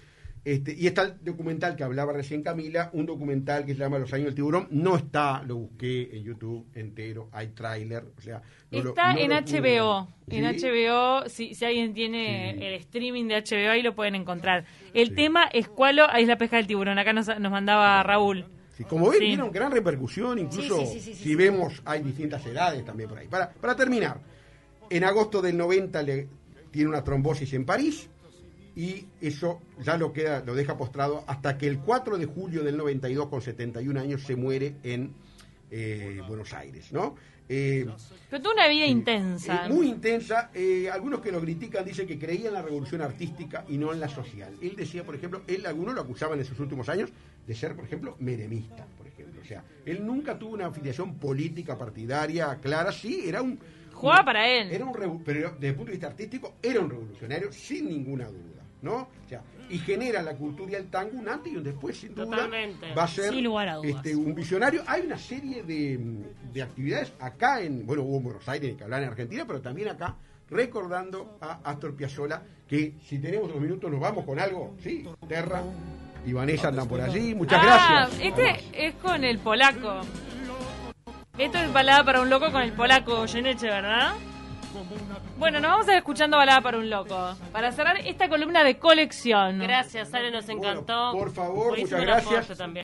este, 0.45 0.75
y 0.75 0.87
está 0.87 1.03
el 1.03 1.15
documental 1.25 1.75
que 1.77 1.83
hablaba 1.85 2.13
recién 2.13 2.43
Camila, 2.43 2.91
un 2.93 3.07
documental 3.07 3.65
que 3.65 3.75
se 3.75 3.81
llama 3.81 3.99
Los 3.99 4.13
años 4.13 4.27
del 4.27 4.35
tiburón, 4.37 4.69
no 4.71 4.97
está, 4.97 5.43
lo 5.45 5.57
busqué 5.57 6.17
en 6.17 6.23
YouTube 6.25 6.67
entero, 6.75 7.29
hay 7.33 7.49
tráiler, 7.49 8.05
o 8.17 8.21
sea... 8.21 8.43
no 8.71 8.83
lo- 8.83 8.89
Está 8.91 9.13
no 9.13 9.19
en 9.21 9.31
lo 9.31 9.37
pude- 9.37 9.61
HBO. 9.81 10.09
En 10.29 10.59
¿Sí? 10.59 10.67
HBO, 10.67 11.29
si, 11.29 11.55
si 11.55 11.65
alguien 11.65 11.95
tiene 11.95 12.55
Sí. 12.59 12.65
el 12.65 12.75
streaming 12.75 13.27
de 13.29 13.37
HBO, 13.43 13.71
ahí 13.71 13.83
lo 13.83 13.95
pueden 13.95 14.15
encontrar. 14.17 14.65
El 14.95 15.09
Sí. 15.11 15.15
tema 15.15 15.45
es 15.53 15.69
cuál 15.69 16.01
ahí 16.11 16.23
es 16.23 16.29
la 16.29 16.39
pesca 16.39 16.57
del 16.57 16.67
tiburón. 16.67 16.99
Acá 16.99 17.13
nos, 17.13 17.27
nos 17.41 17.51
mandaba 17.53 18.03
Raúl. 18.03 18.47
Sí, 18.77 18.85
como 18.85 19.09
ven, 19.09 19.21
tiene 19.21 19.43
una 19.43 19.53
gran 19.53 19.73
repercusión, 19.73 20.39
incluso 20.39 20.85
si 20.85 21.35
vemos, 21.35 21.81
hay 21.85 22.03
distintas 22.03 22.45
edades 22.45 22.85
también 22.85 23.09
por 23.09 23.19
ahí. 23.19 23.27
Para, 23.27 23.51
para 23.51 23.75
terminar, 23.75 24.21
en 24.91 25.05
agosto 25.05 25.41
del 25.41 25.57
90 25.57 26.03
le, 26.03 26.29
tiene 26.71 26.91
una 26.91 27.03
trombosis 27.03 27.55
en 27.55 27.65
París 27.65 28.09
y 28.75 29.07
eso 29.23 29.63
ya 29.83 29.97
lo, 29.97 30.13
queda, 30.13 30.43
lo 30.45 30.55
deja 30.55 30.77
postrado 30.77 31.25
hasta 31.27 31.57
que 31.57 31.67
el 31.67 31.79
4 31.79 32.19
de 32.19 32.27
julio 32.27 32.63
del 32.63 32.77
92, 32.77 33.29
con 33.29 33.41
71 33.41 33.99
años, 33.99 34.23
se 34.23 34.37
muere 34.37 34.75
en 34.83 35.15
eh, 35.71 36.21
Buenos 36.29 36.53
Aires, 36.53 36.93
¿no? 36.93 37.17
Eh, 37.49 37.87
Pero 38.29 38.43
tuvo 38.43 38.55
una 38.55 38.67
vida 38.69 38.87
intensa. 38.87 39.67
eh, 39.67 39.69
muy 39.69 39.89
intensa. 39.89 40.51
Eh, 40.53 40.91
algunos 40.91 41.21
que 41.21 41.31
lo 41.31 41.41
critican 41.41 41.85
dicen 41.85 42.07
que 42.07 42.19
creía 42.19 42.49
en 42.49 42.55
la 42.55 42.63
revolución 42.63 43.03
artística 43.03 43.65
y 43.69 43.79
no 43.79 43.93
en 43.93 44.01
la 44.01 44.09
social. 44.09 44.53
Él 44.61 44.75
decía, 44.77 45.05
por 45.05 45.15
ejemplo, 45.15 45.43
él 45.47 45.65
algunos 45.67 45.95
lo 45.95 46.01
acusaban 46.01 46.39
en 46.39 46.45
sus 46.45 46.59
últimos 46.59 46.89
años 46.89 47.11
de 47.47 47.55
ser, 47.55 47.77
por 47.77 47.85
ejemplo, 47.85 48.17
menemista, 48.19 48.87
por 48.99 49.07
ejemplo. 49.07 49.41
O 49.41 49.45
sea, 49.45 49.63
él 49.85 50.05
nunca 50.05 50.39
tuvo 50.39 50.55
una 50.55 50.67
afiliación 50.67 51.15
política 51.15 51.79
partidaria 51.79 52.59
clara. 52.61 52.91
Sí, 52.91 53.23
era 53.27 53.43
un 53.43 53.59
Jugaba 53.93 54.25
para 54.27 54.49
él. 54.49 54.71
era 54.71 54.85
un 54.85 55.25
pero 55.25 55.53
desde 55.53 55.69
el 55.69 55.75
punto 55.75 55.87
de 55.87 55.93
vista 55.93 56.09
artístico 56.09 56.57
era 56.63 56.81
un 56.81 56.91
revolucionario 56.91 57.51
sin 57.51 57.89
ninguna 57.89 58.27
duda, 58.27 58.63
¿no? 58.83 58.95
O 58.97 59.29
sea, 59.29 59.43
y 59.69 59.79
genera 59.79 60.23
la 60.23 60.35
cultura 60.35 60.73
y 60.73 60.75
el 60.77 60.87
tango 60.91 61.19
un 61.19 61.29
antes 61.29 61.53
y 61.53 61.57
un 61.57 61.65
después, 61.65 61.97
sin 61.97 62.15
duda. 62.15 62.27
Totalmente. 62.27 62.95
Va 62.95 63.05
a 63.05 63.09
ser 63.09 63.33
Sin 63.33 63.45
lugar 63.45 63.69
a 63.69 63.75
dudas. 63.77 63.97
este, 63.97 64.15
un 64.17 64.35
visionario. 64.35 64.83
Hay 64.87 65.03
una 65.03 65.19
serie 65.19 65.63
de, 65.63 65.99
de 66.53 66.63
actividades 66.63 67.13
acá 67.21 67.61
en, 67.61 67.87
bueno, 67.87 68.03
hubo 68.03 68.17
en 68.19 68.23
Buenos 68.25 68.49
Aires, 68.49 68.77
que 68.77 68.85
hablan 68.85 69.03
en 69.03 69.09
Argentina, 69.11 69.45
pero 69.47 69.61
también 69.61 69.89
acá, 69.89 70.15
recordando 70.49 71.39
a 71.41 71.61
Astor 71.65 71.95
Piazzolla, 71.97 72.43
que 72.69 72.95
si 73.05 73.19
tenemos 73.19 73.49
dos 73.53 73.61
minutos 73.61 73.91
nos 73.91 74.01
vamos 74.01 74.25
con 74.25 74.39
algo, 74.39 74.75
sí, 74.83 75.05
Terra 75.29 75.63
y 76.25 76.33
Vanessa 76.33 76.69
andan 76.69 76.89
por 76.89 77.01
allí, 77.01 77.35
muchas 77.35 77.61
ah, 77.63 78.09
gracias. 78.09 78.21
este 78.21 78.87
es 78.87 78.95
con 78.97 79.23
el 79.25 79.39
polaco. 79.39 80.01
Esto 81.39 81.59
es 81.59 81.73
balada 81.73 82.03
para 82.03 82.21
un 82.23 82.31
loco 82.31 82.51
con 82.51 82.63
el 82.63 82.73
polaco 82.73 83.27
Geneche, 83.27 83.67
¿verdad? 83.67 84.15
Bueno, 85.39 85.61
nos 85.61 85.71
vamos 85.71 85.89
a 85.89 85.93
ir 85.93 85.99
escuchando 85.99 86.37
balada 86.37 86.61
para 86.61 86.79
un 86.79 86.89
loco. 86.91 87.35
Para 87.53 87.73
cerrar 87.73 87.97
esta 87.99 88.29
columna 88.29 88.65
de 88.65 88.79
colección. 88.79 89.59
Gracias, 89.59 90.13
Ale, 90.15 90.31
nos 90.31 90.47
Bueno, 90.47 90.63
encantó. 90.71 91.13
por 91.13 91.33
favor, 91.33 91.69
Buenísimo 91.69 91.99
muchas 92.01 92.25
gracias. 92.31 92.59
también. 92.59 92.75